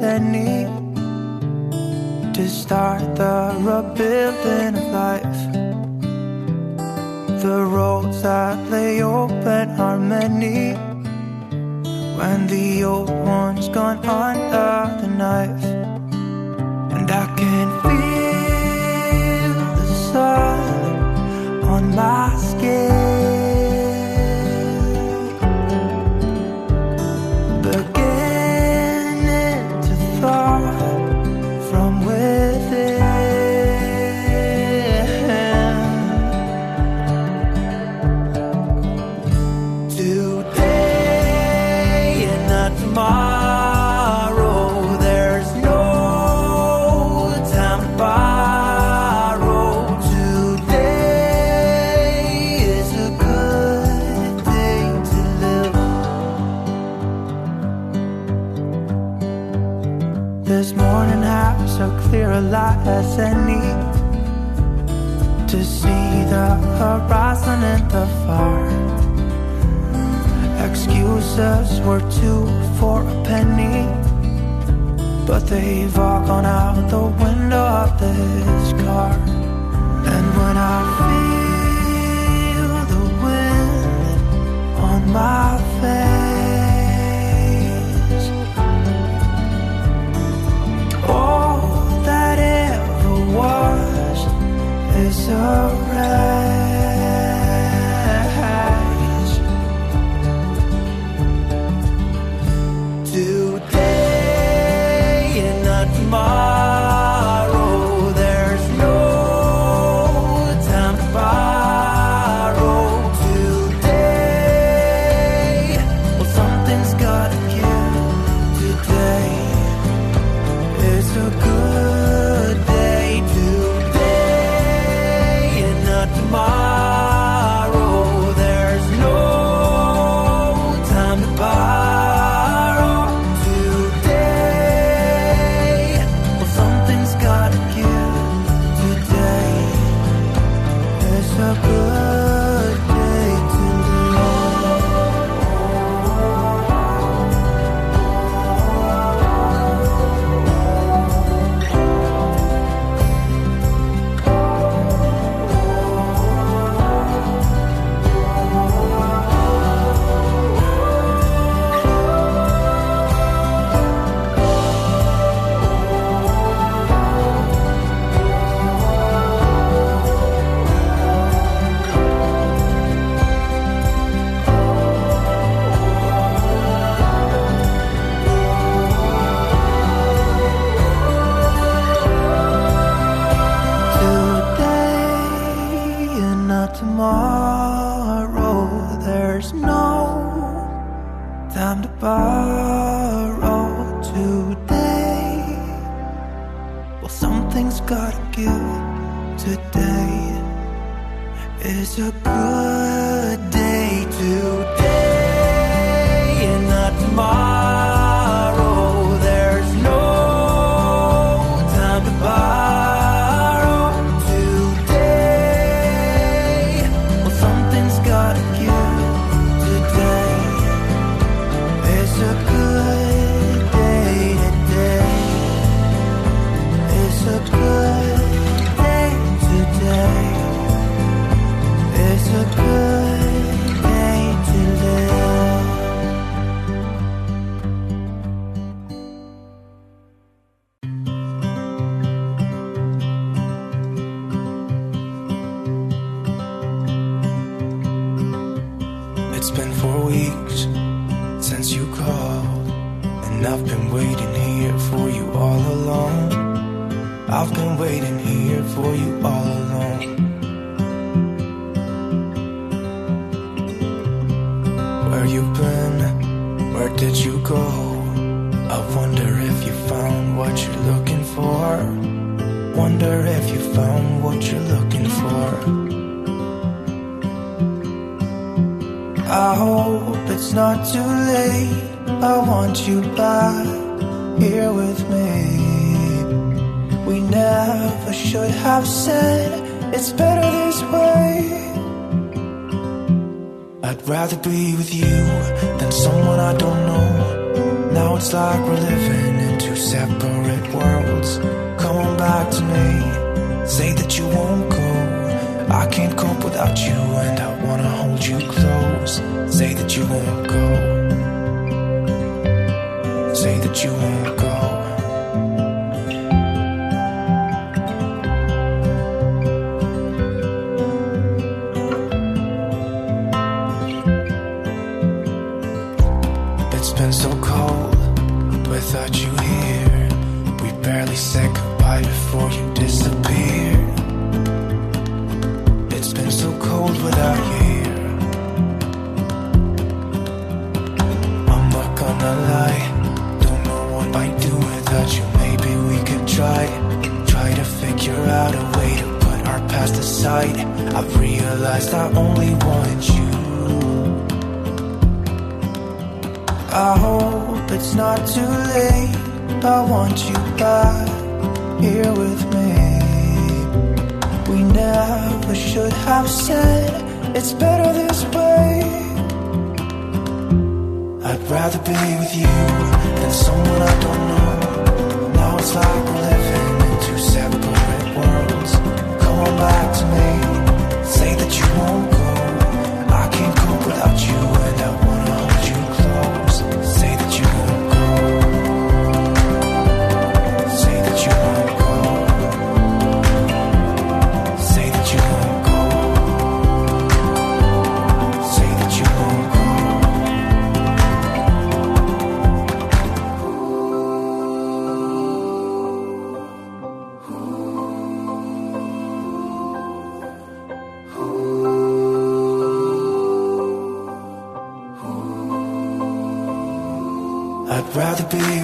[0.00, 0.47] day as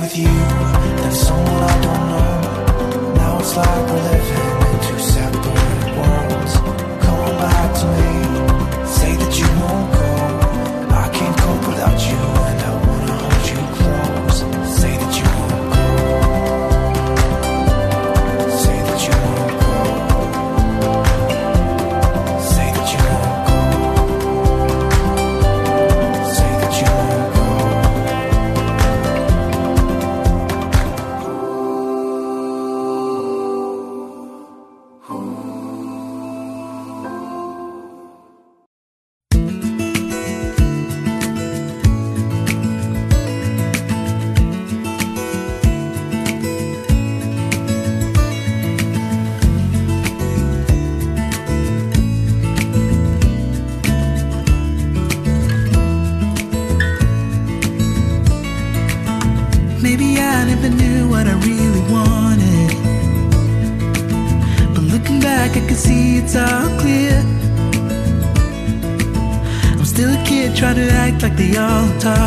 [0.04, 0.43] with you
[71.36, 72.23] I'm still a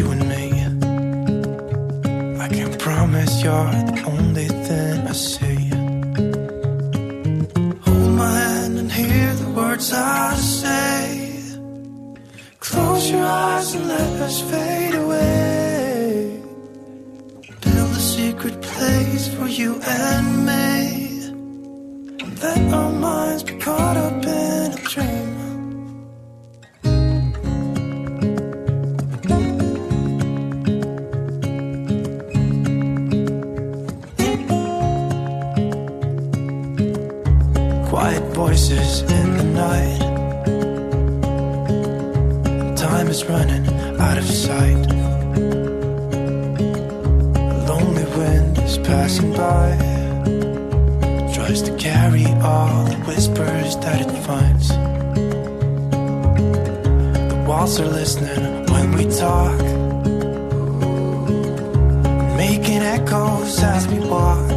[0.00, 0.44] you and me.
[2.44, 5.62] I can promise you're the only thing I see.
[7.86, 11.04] Hold my hand and hear the words I say.
[12.66, 16.40] Close your eyes and let us fade away.
[17.64, 19.70] Build a secret place for you
[20.02, 20.68] and me.
[22.42, 23.89] Let our minds become.
[53.10, 54.68] whispers that it finds.
[57.30, 59.58] The walls are listening when we talk,
[62.36, 64.49] making echoes as we walk.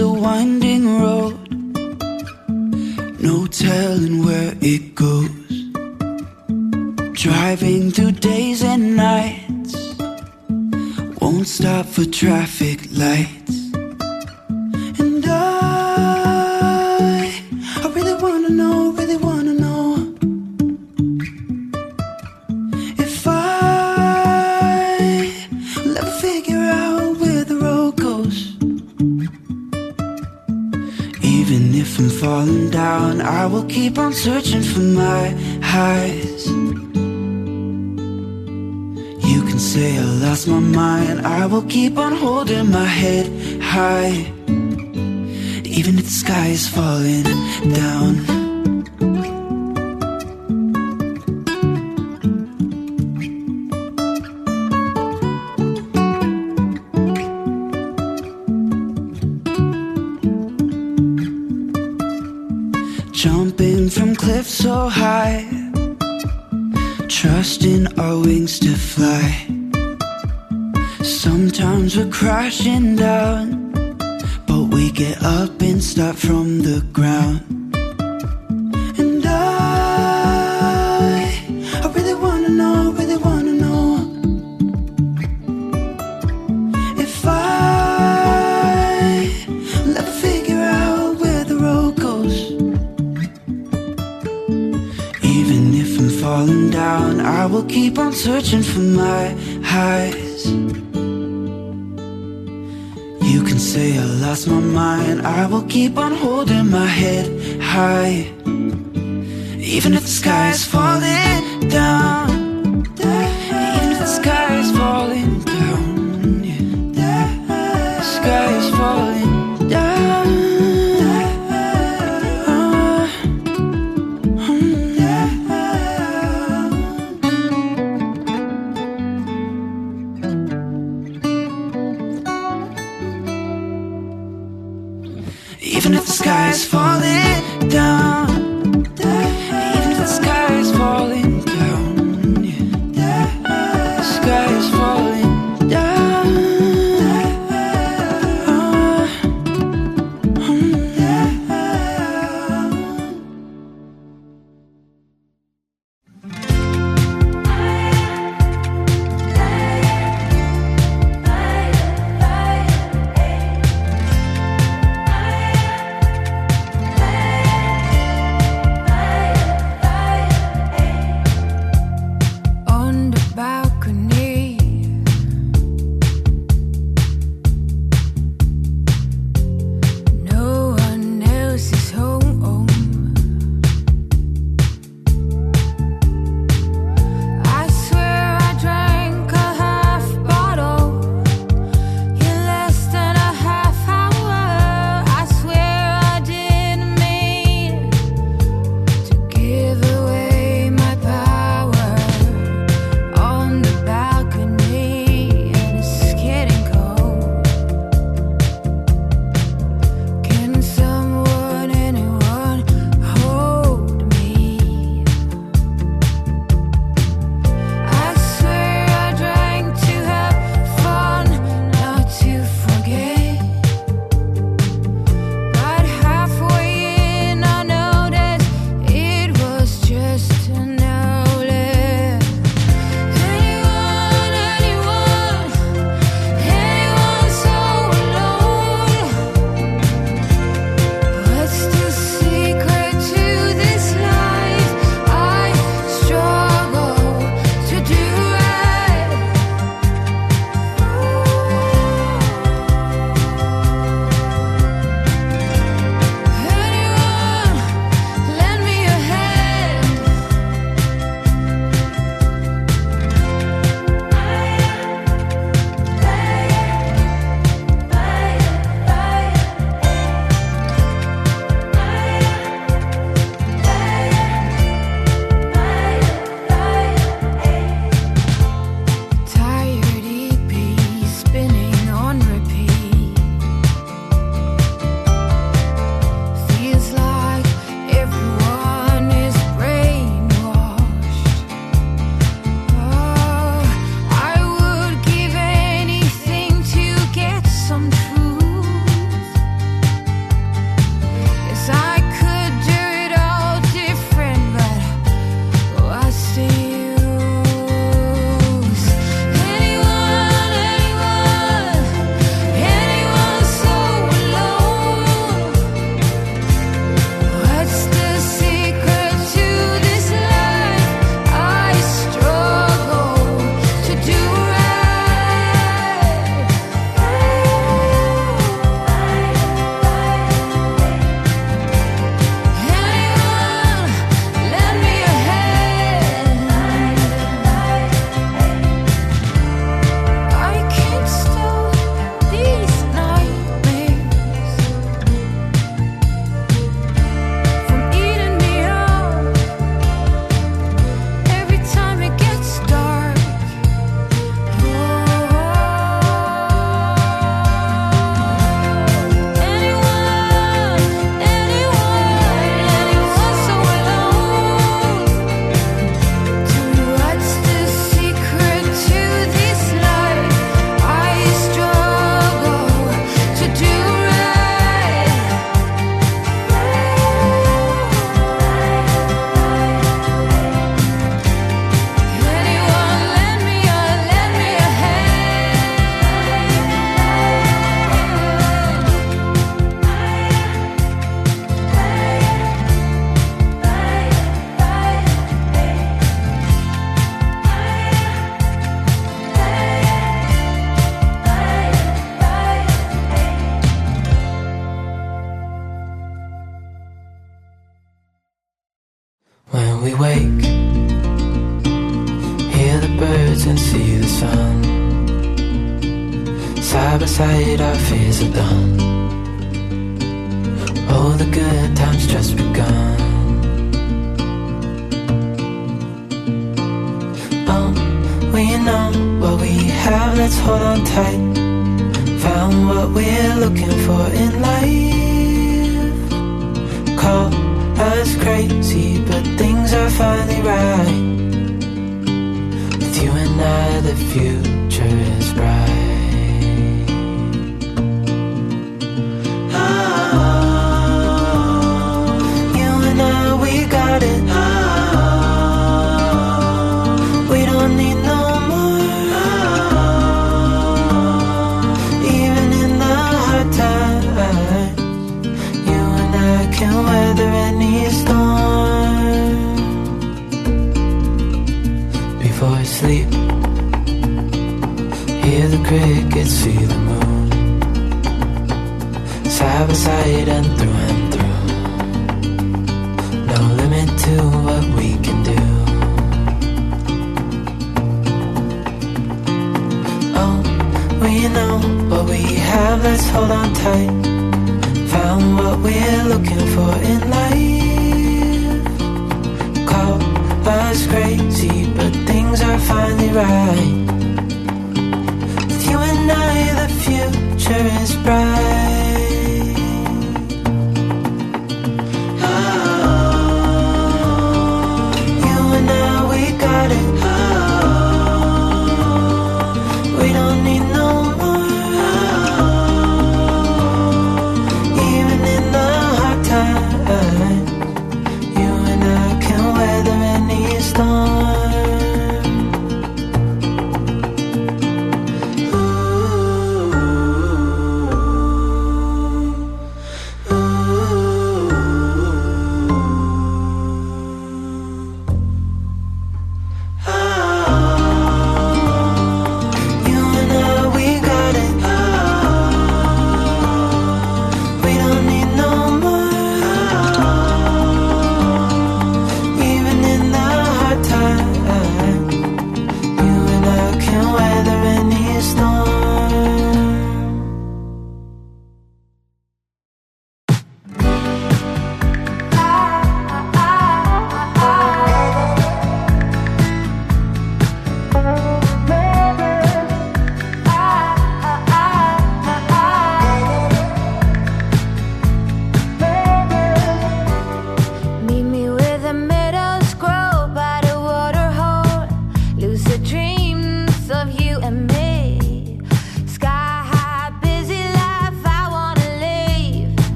[0.00, 1.38] a winding road,
[3.20, 5.28] no telling where it goes.
[7.12, 9.74] Driving through days and nights,
[11.20, 13.37] won't stop for traffic lights.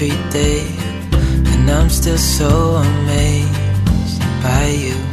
[0.00, 0.64] every day,
[1.12, 5.07] and I'm still so amazed by you.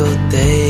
[0.00, 0.69] single day.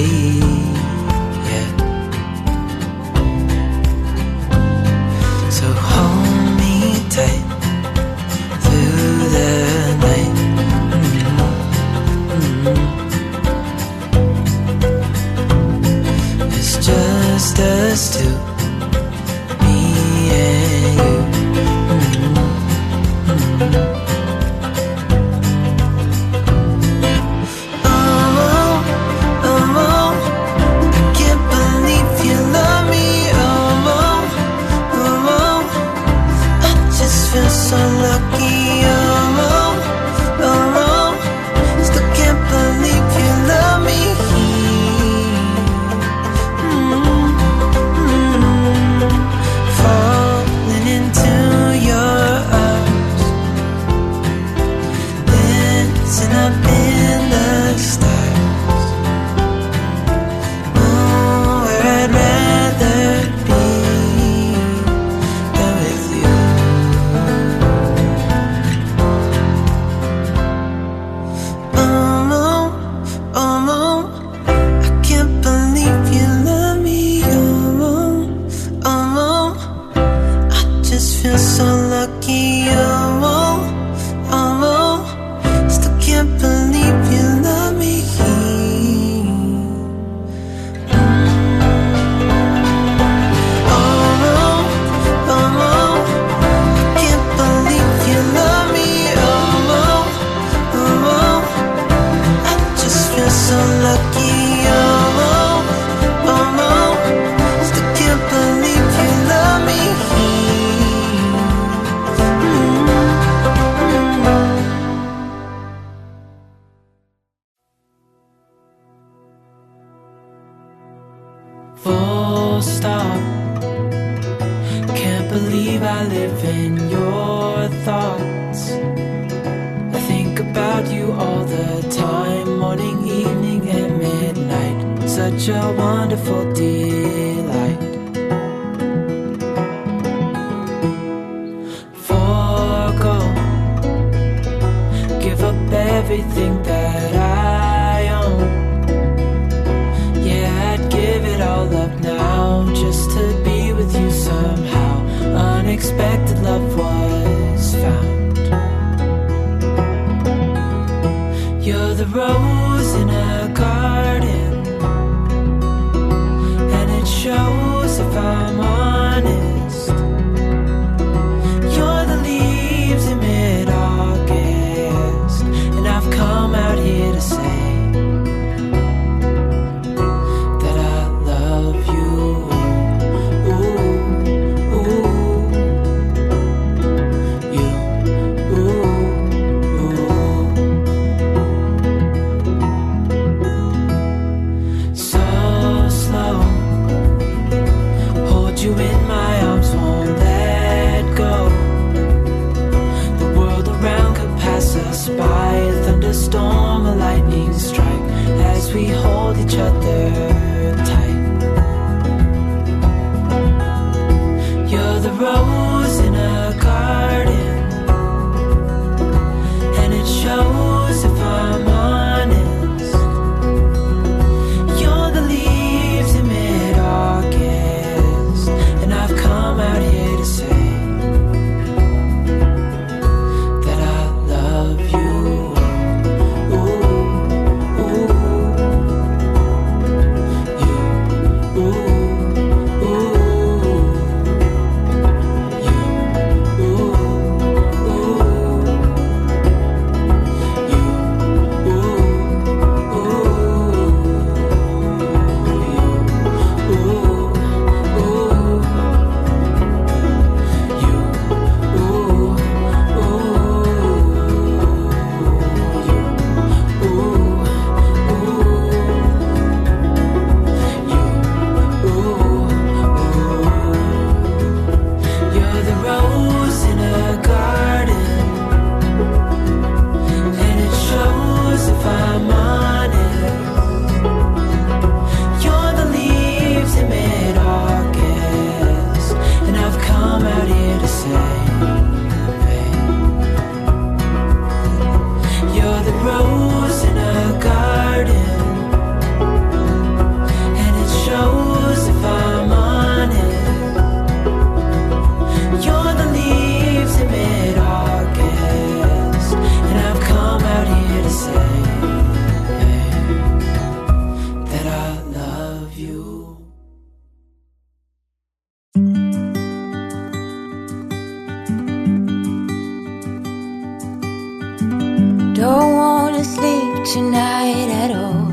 [325.40, 328.28] don't want to sleep tonight at all.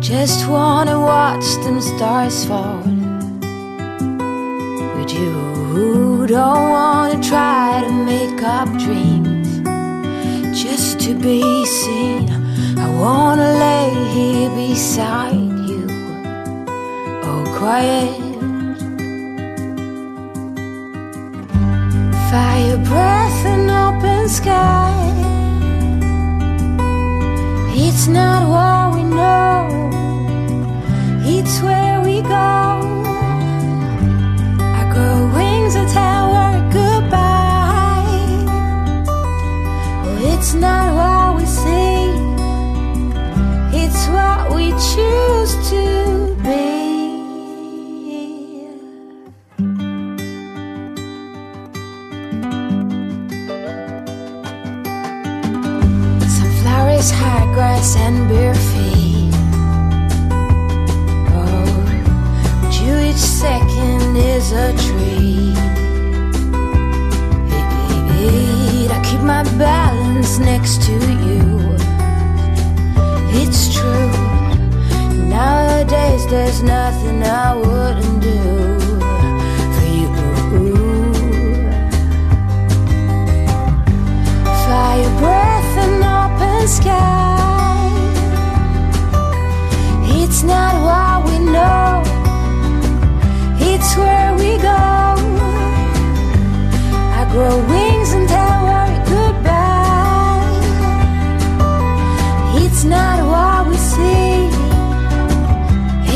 [0.00, 2.84] Just want to watch them stars fall.
[4.94, 9.48] But you don't want to try to make up dreams
[10.56, 12.30] just to be seen.
[12.78, 15.34] I want to lay here beside
[15.68, 15.86] you.
[17.26, 18.20] Oh, quiet.
[22.30, 24.94] Fire breath and open sky.
[27.72, 29.68] It's not what we know,
[31.24, 32.70] it's where we go.
[34.78, 38.44] I grow wings to tell her goodbye.
[40.04, 42.10] Oh, it's not what we see,
[43.82, 46.09] it's what we choose to.
[57.90, 59.34] socks and bare feet.
[61.32, 61.84] Oh,
[62.62, 65.54] but you each second is a dream.
[67.50, 67.66] Hey,
[68.08, 71.76] baby, I keep my balance next to you.
[73.40, 74.10] It's true.
[75.28, 78.80] Nowadays, there's nothing I wouldn't do.
[84.66, 87.39] Fire breath and open sky
[90.40, 92.02] it's not what we know,
[93.60, 94.82] it's where we go.
[97.18, 98.62] I grow wings and tell
[99.12, 100.56] goodbye.
[102.64, 104.48] It's not what we see,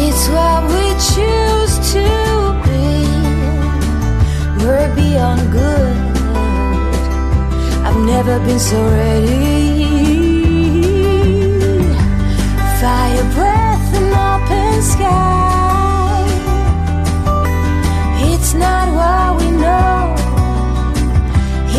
[0.03, 2.07] it's what we choose to
[2.65, 3.05] be.
[4.65, 5.97] We're beyond good.
[7.87, 9.85] I've never been so ready.
[12.81, 13.54] Fire breath.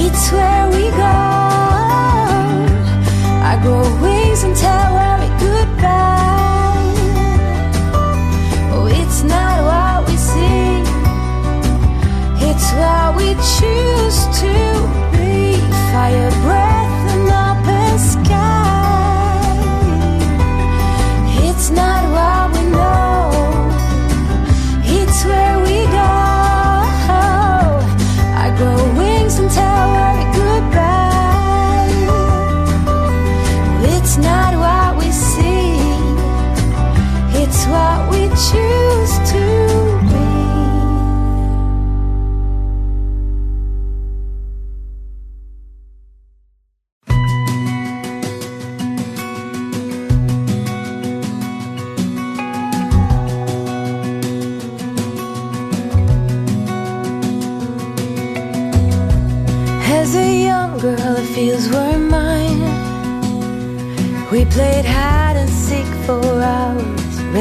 [0.03, 1.17] It's where we go.
[3.51, 4.95] I grow wings and tell
[5.39, 6.93] goodbye.
[8.73, 10.83] Oh, it's not what we see,
[12.47, 14.15] it's what we choose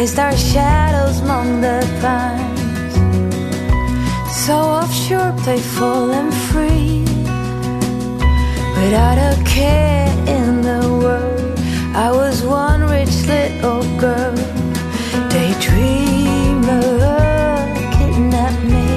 [0.05, 2.94] raised our shadows among the pines.
[4.44, 7.05] So offshore, playful and free,
[8.76, 11.58] without a care in the world.
[11.97, 14.36] I was one rich little girl,
[15.33, 16.83] daydreamer,
[17.97, 18.89] kidnap me.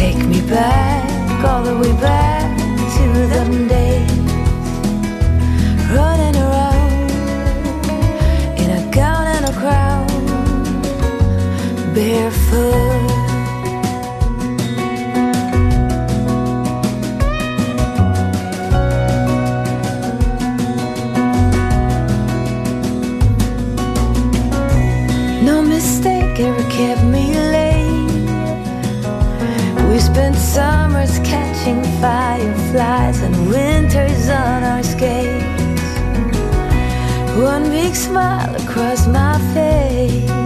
[0.00, 2.58] Take me back, all the way back
[2.96, 3.95] to them days.
[12.56, 12.62] No
[25.62, 28.08] mistake ever kept me late.
[29.90, 35.44] We spent summers catching fireflies and winters on our skates.
[37.36, 40.45] One big smile across my face.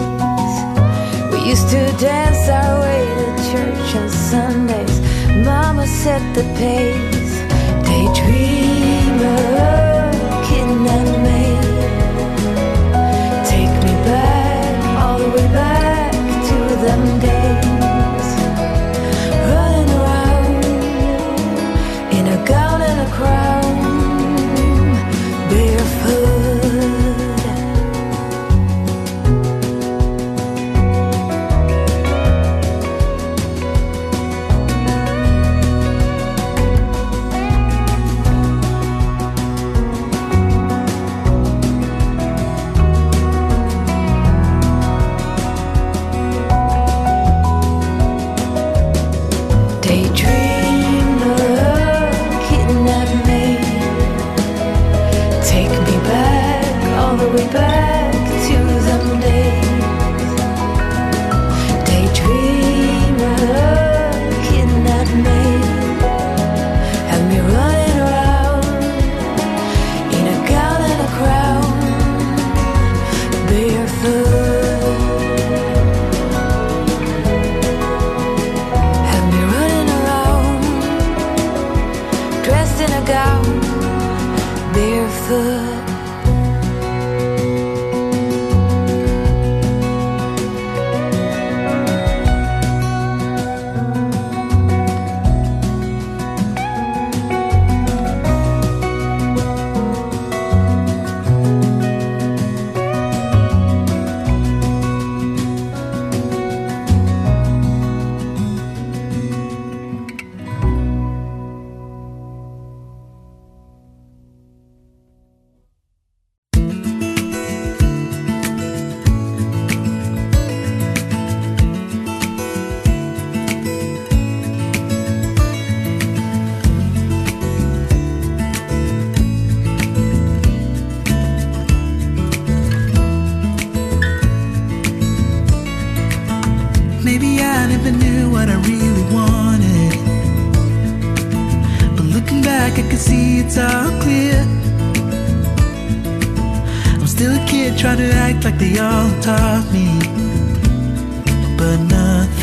[1.50, 5.00] Used to dance our way to church on Sundays.
[5.44, 7.34] Mama set the pace.
[7.86, 8.49] Daydreamer,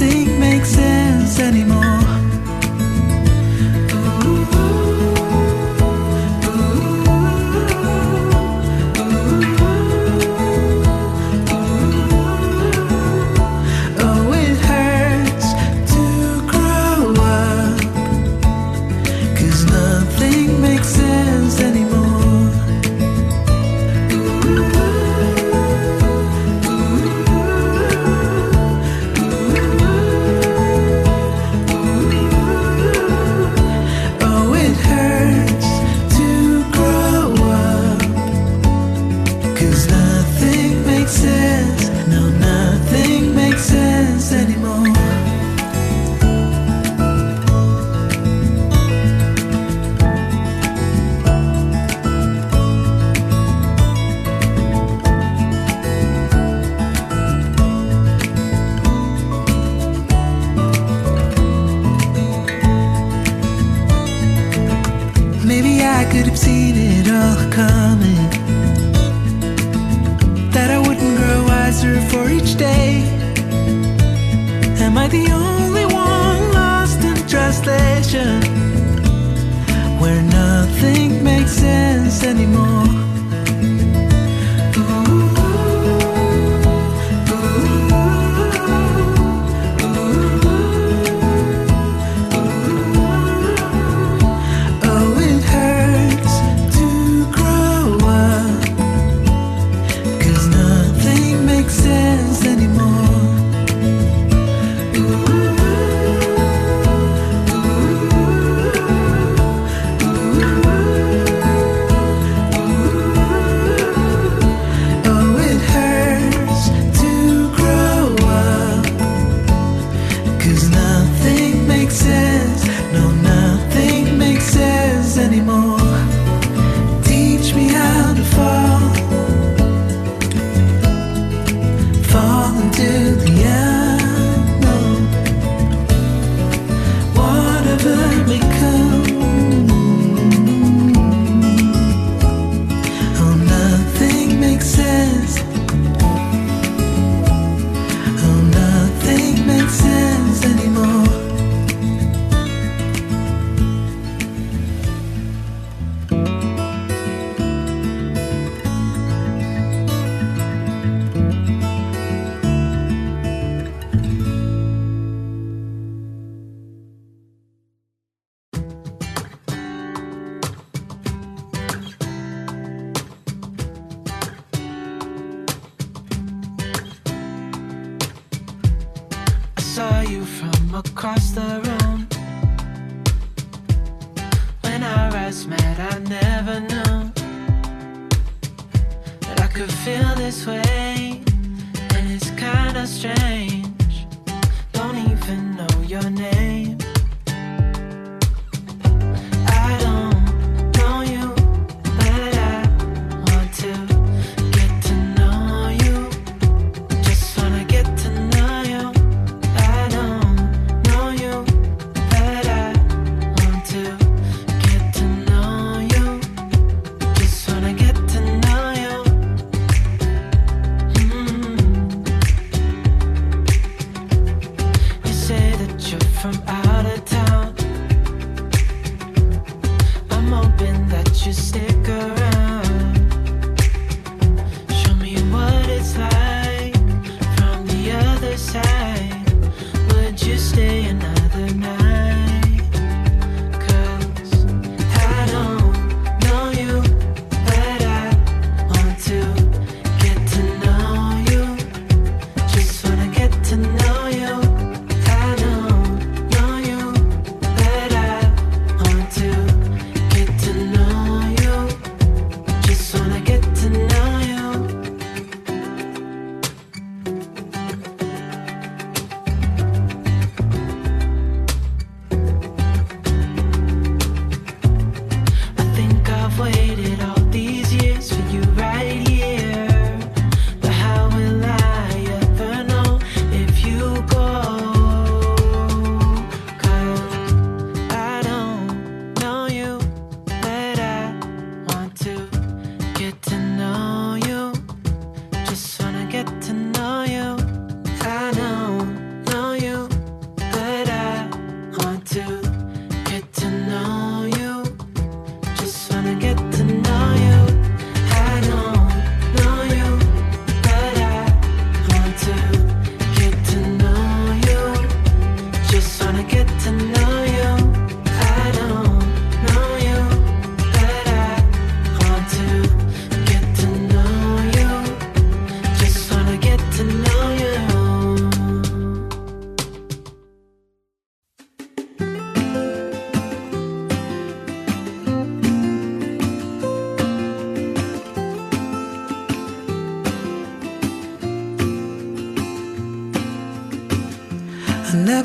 [0.07, 0.36] nothing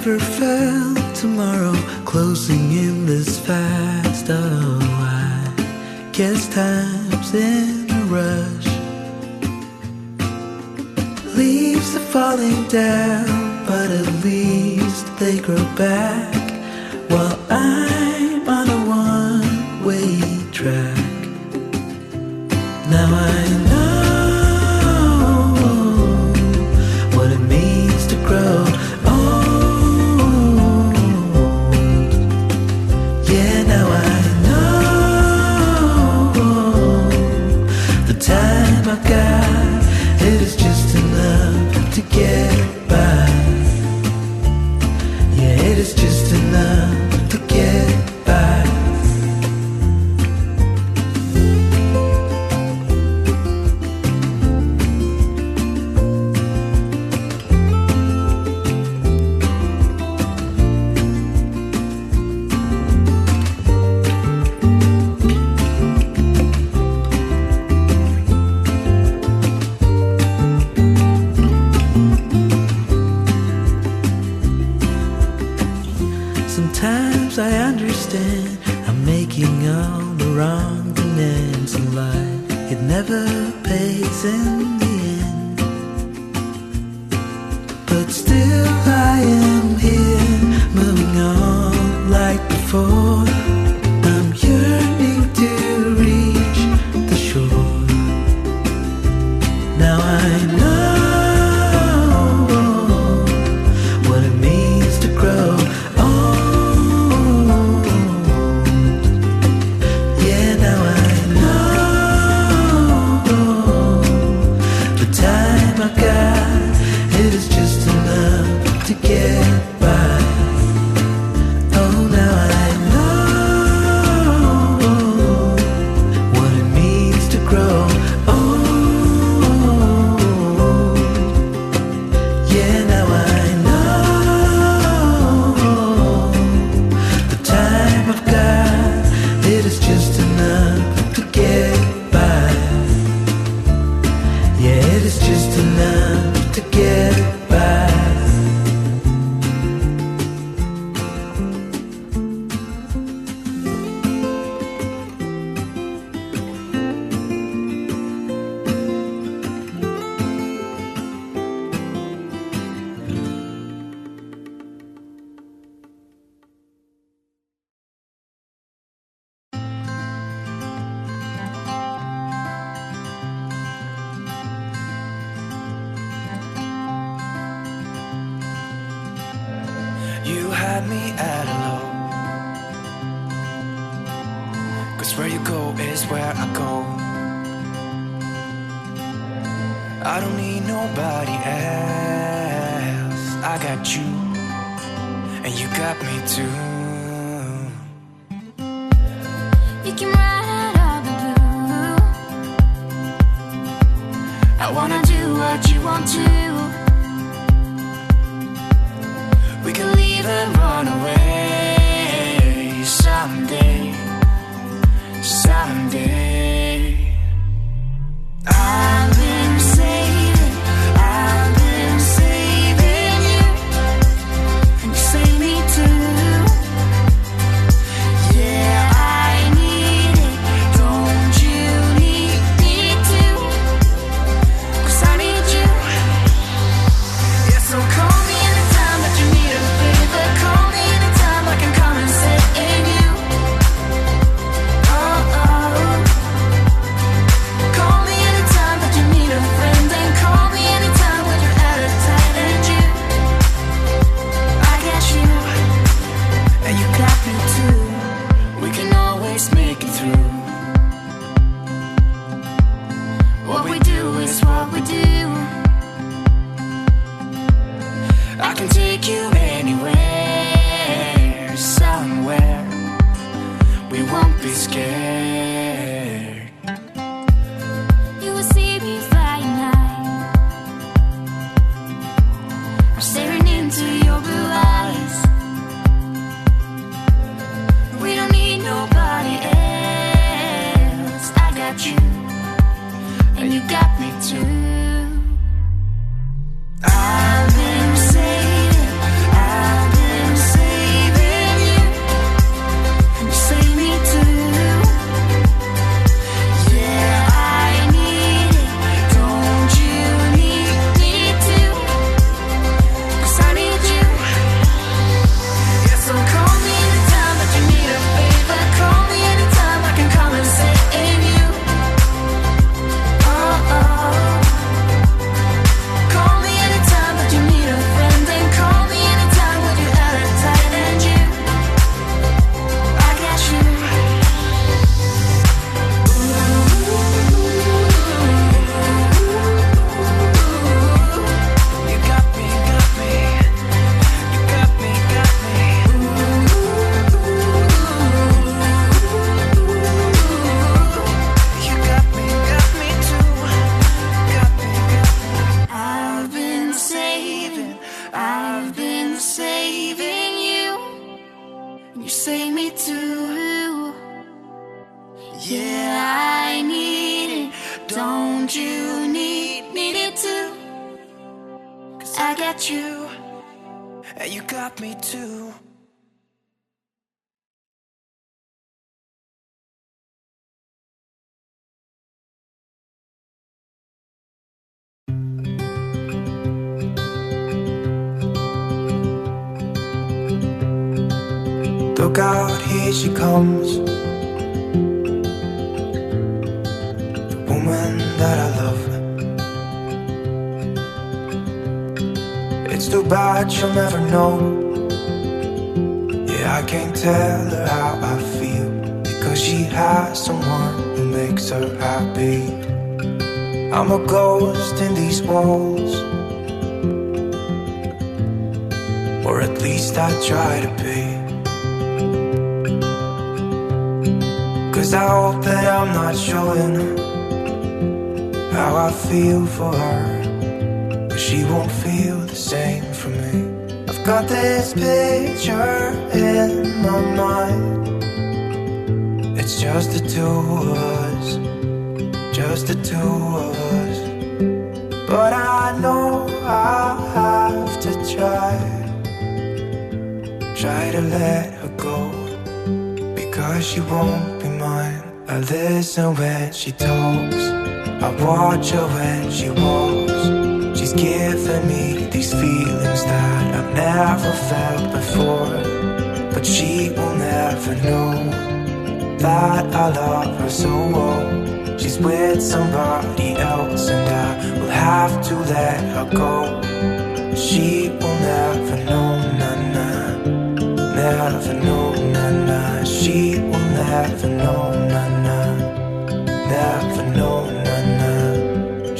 [0.04, 0.41] never felt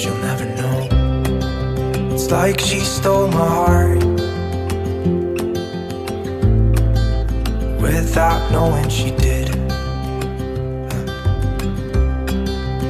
[0.03, 0.79] She'll never know.
[2.13, 4.05] It's like she stole my heart
[7.81, 9.51] without knowing she did.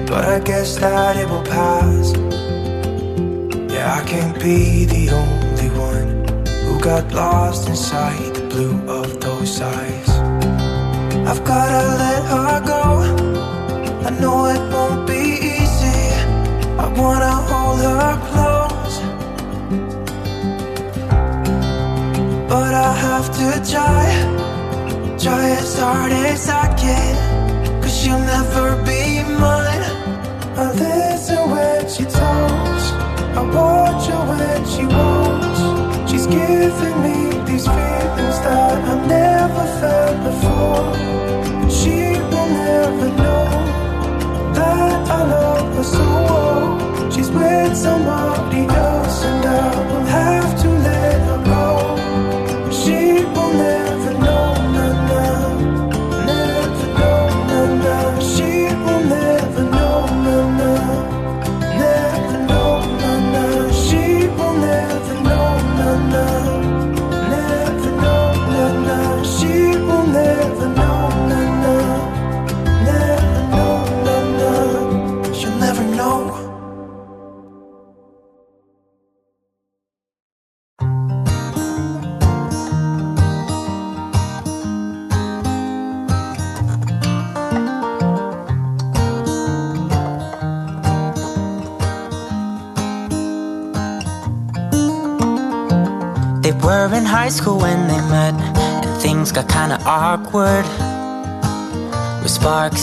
[0.08, 2.12] But I guess that it will pass.
[3.72, 6.08] Yeah, I can't be the only one
[6.64, 10.10] who got lost inside the blue of those eyes.
[11.28, 12.82] I've gotta let her go.
[14.06, 15.21] I know it won't be
[16.96, 18.96] wanna hold her close.
[22.48, 24.04] But I have to try,
[25.18, 27.14] try as hard as I can.
[27.82, 29.84] Cause she'll never be mine.
[30.56, 32.84] I listen when she talks,
[33.38, 36.10] I watch her when she walks.
[36.10, 40.92] She's giving me these feelings that I've never felt before.
[41.70, 41.96] She
[42.30, 43.48] will never know
[44.54, 46.81] that I love her so.
[47.14, 50.41] She's with somebody else, and I will have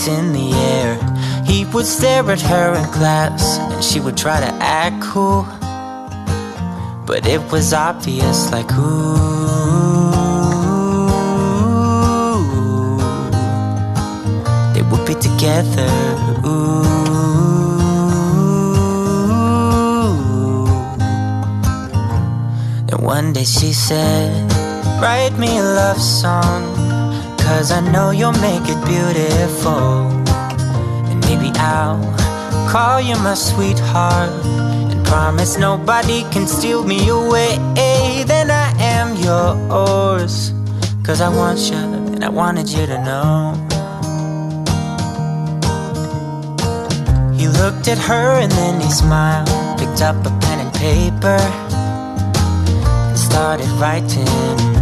[0.08, 0.98] in the air,
[1.46, 5.46] he would stare at her in class, and she would try to act cool.
[7.06, 9.30] But it was obvious, like, ooh,
[14.74, 15.90] they would be together,
[16.46, 16.86] ooh.
[22.92, 24.52] And one day she said,
[25.02, 26.64] Write me a love song,
[27.50, 30.06] cause I know you'll make it beautiful.
[31.10, 32.00] And maybe I'll
[32.70, 34.30] call you my sweetheart,
[34.92, 37.58] and promise nobody can steal me away.
[38.32, 40.54] Then I am yours,
[41.04, 41.82] cause I want you,
[42.14, 43.36] and I wanted you to know.
[47.36, 51.42] He looked at her and then he smiled, picked up a pen and paper
[53.10, 54.79] and started writing.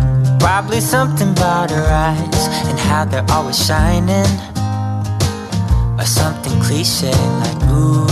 [0.47, 4.31] Probably something about her eyes and how they're always shining.
[5.99, 7.11] Or something cliche
[7.43, 8.07] like ooh.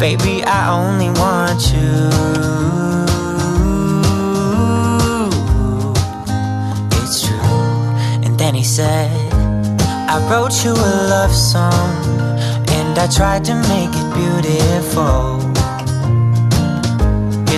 [0.00, 2.10] Baby, I only want you.
[7.00, 8.26] It's true.
[8.26, 9.08] And then he said,
[10.10, 11.94] I wrote you a love song,
[12.70, 15.41] and I tried to make it beautiful.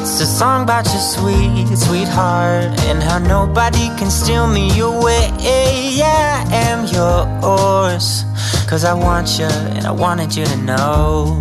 [0.07, 5.31] It's a song about your sweet, sweetheart, and how nobody can steal me away.
[5.41, 8.27] Yeah, I am yours,
[8.69, 11.39] cause I want you, and I wanted you to know.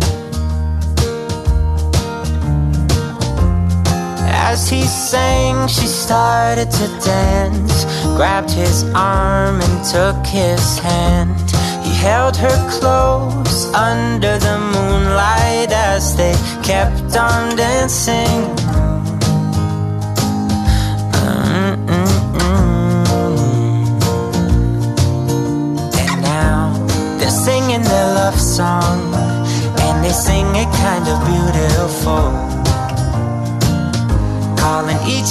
[4.32, 7.84] As he sang, she started to dance.
[8.16, 11.43] Grabbed his arm and took his hand.
[12.04, 18.63] He held her close under the moonlight as they kept on dancing.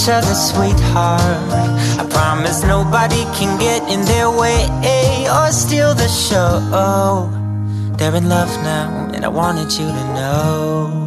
[0.04, 1.22] Each other sweetheart.
[1.98, 4.66] I promise nobody can get in their way
[5.30, 7.30] or steal the show.
[7.98, 11.03] They're in love now, and I wanted you to know.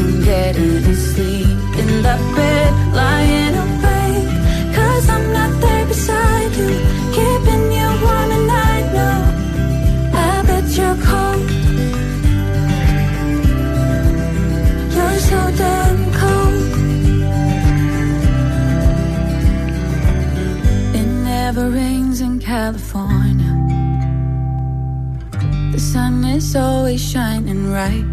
[0.00, 0.20] In
[2.36, 2.70] bed,
[3.00, 4.28] lying awake.
[4.76, 6.70] Cause I'm not there beside you,
[7.16, 8.30] keeping you warm
[10.12, 11.48] I bet you're cold.
[14.94, 16.70] You're so damn cold.
[20.98, 23.54] It never rains in California.
[25.72, 28.09] The sun is always shining bright.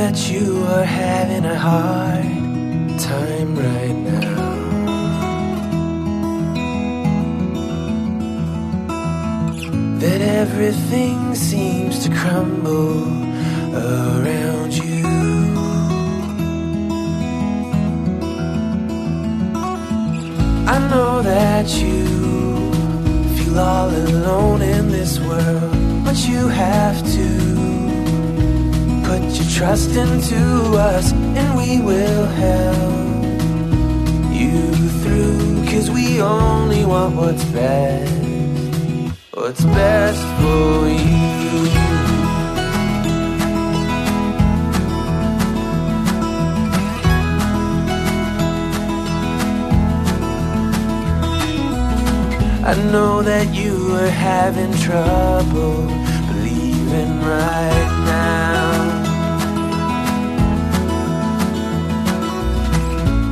[0.00, 2.24] That you are having a hard
[3.00, 4.34] time right now.
[10.02, 13.02] That everything seems to crumble
[13.74, 15.04] around you.
[20.74, 22.04] I know that you
[23.36, 27.47] feel all alone in this world, but you have to
[29.18, 30.36] put your trust into
[30.76, 33.24] us, and we will help
[34.32, 34.60] you
[35.02, 35.64] through.
[35.66, 38.12] Cause we only want what's best,
[39.34, 41.18] what's best for you.
[52.70, 55.86] I know that you are having trouble
[56.28, 57.97] believing right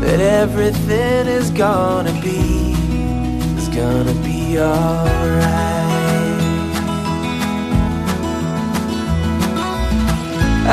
[0.07, 2.73] that everything is gonna be
[3.59, 5.43] is gonna be alright.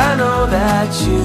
[0.07, 1.23] I know that you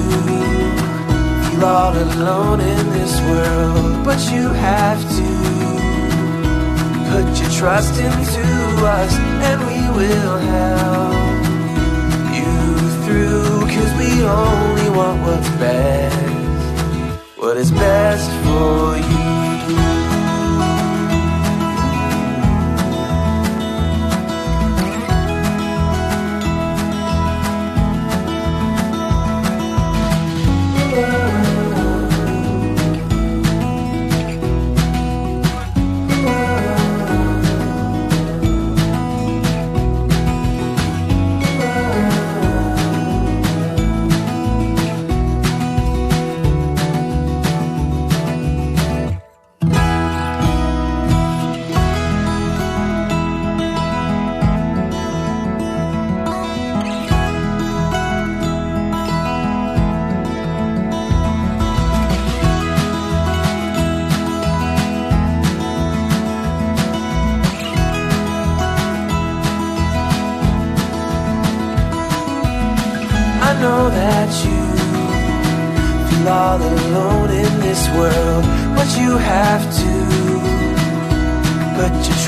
[1.51, 5.29] feel all alone in this world, but you have to
[7.11, 8.45] put your trust into
[8.97, 9.13] us
[9.47, 11.13] and we will help
[12.39, 12.53] you
[13.03, 16.28] through cause we only want what's best
[17.49, 19.18] what is best for you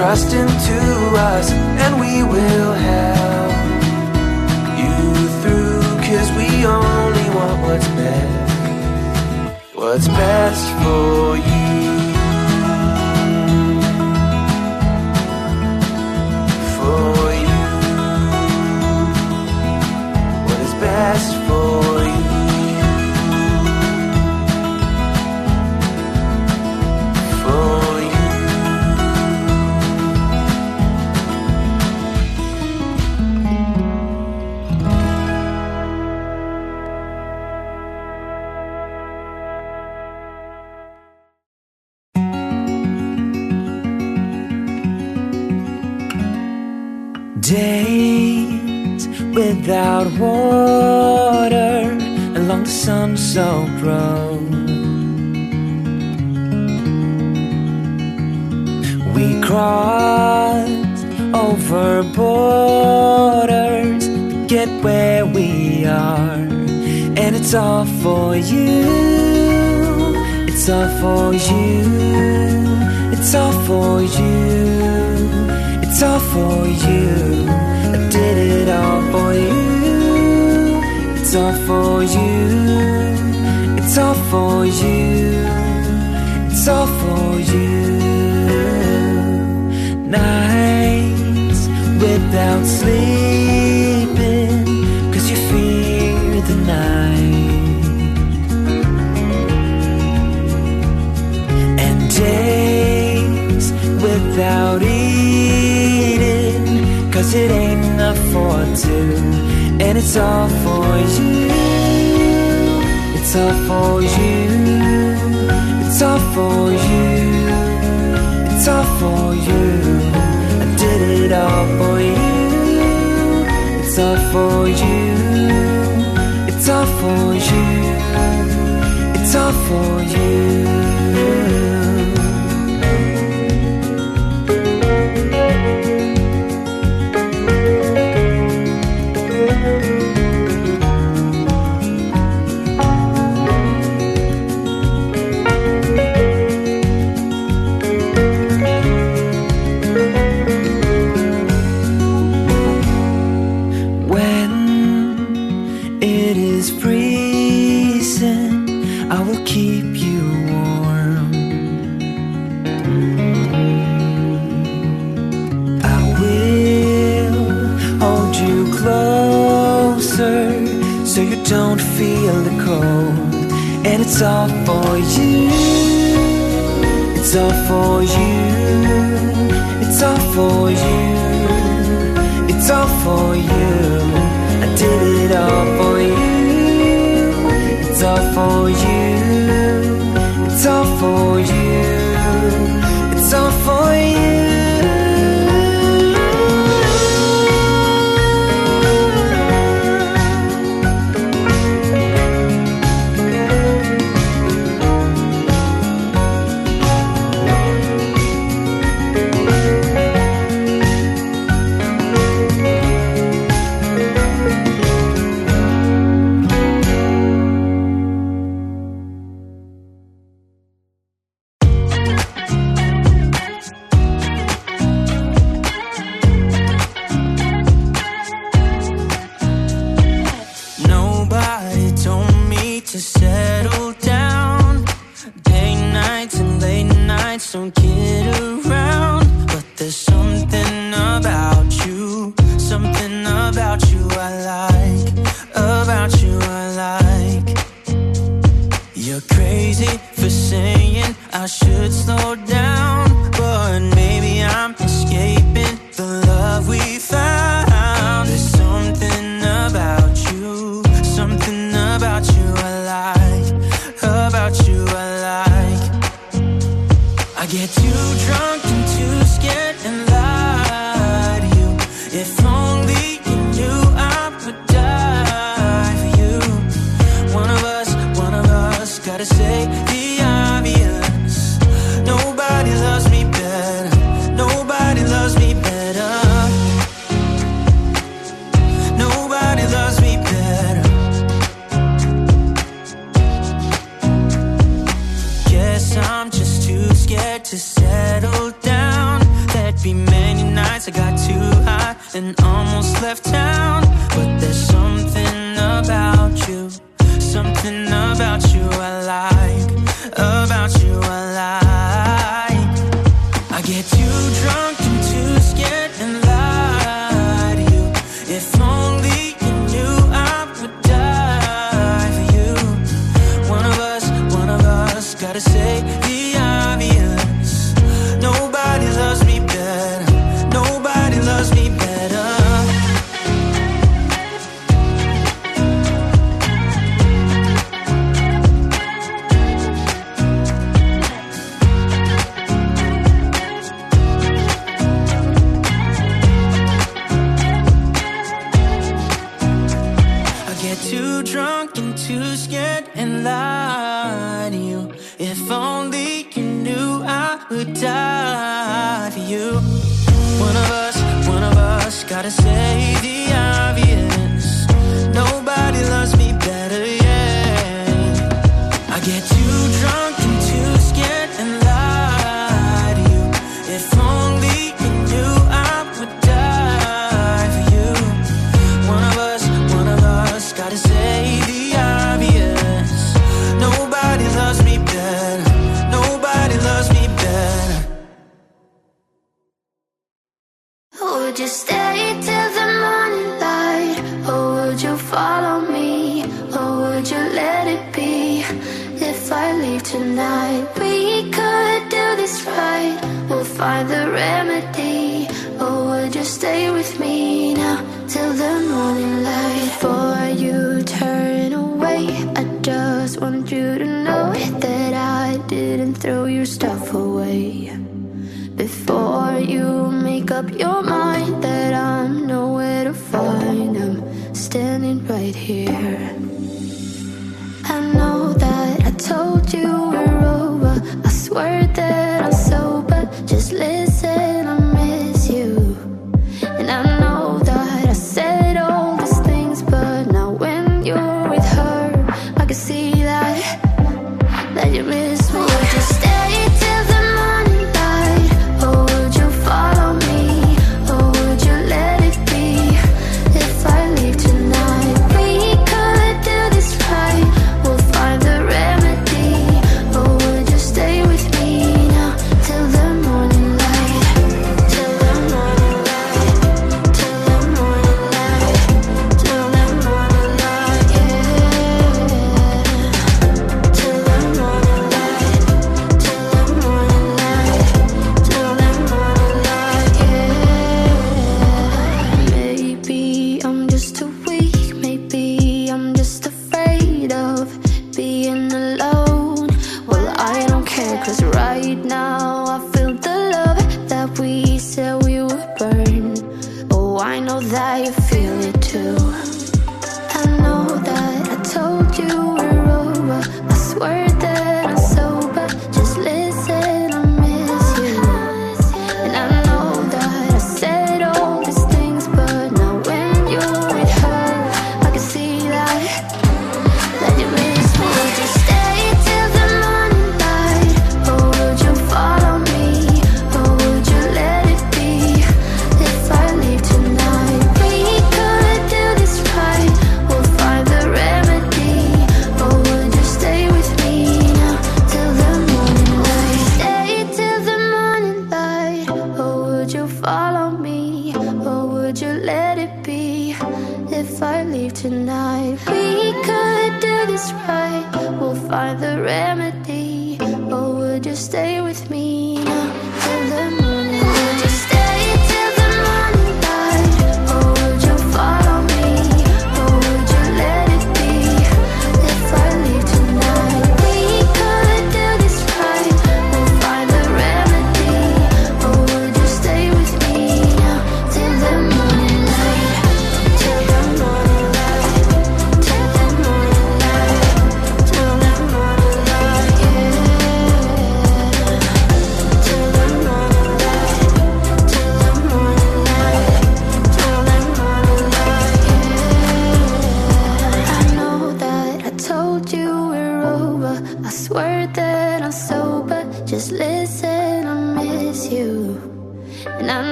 [0.00, 0.80] trust into
[1.14, 2.59] us, and we will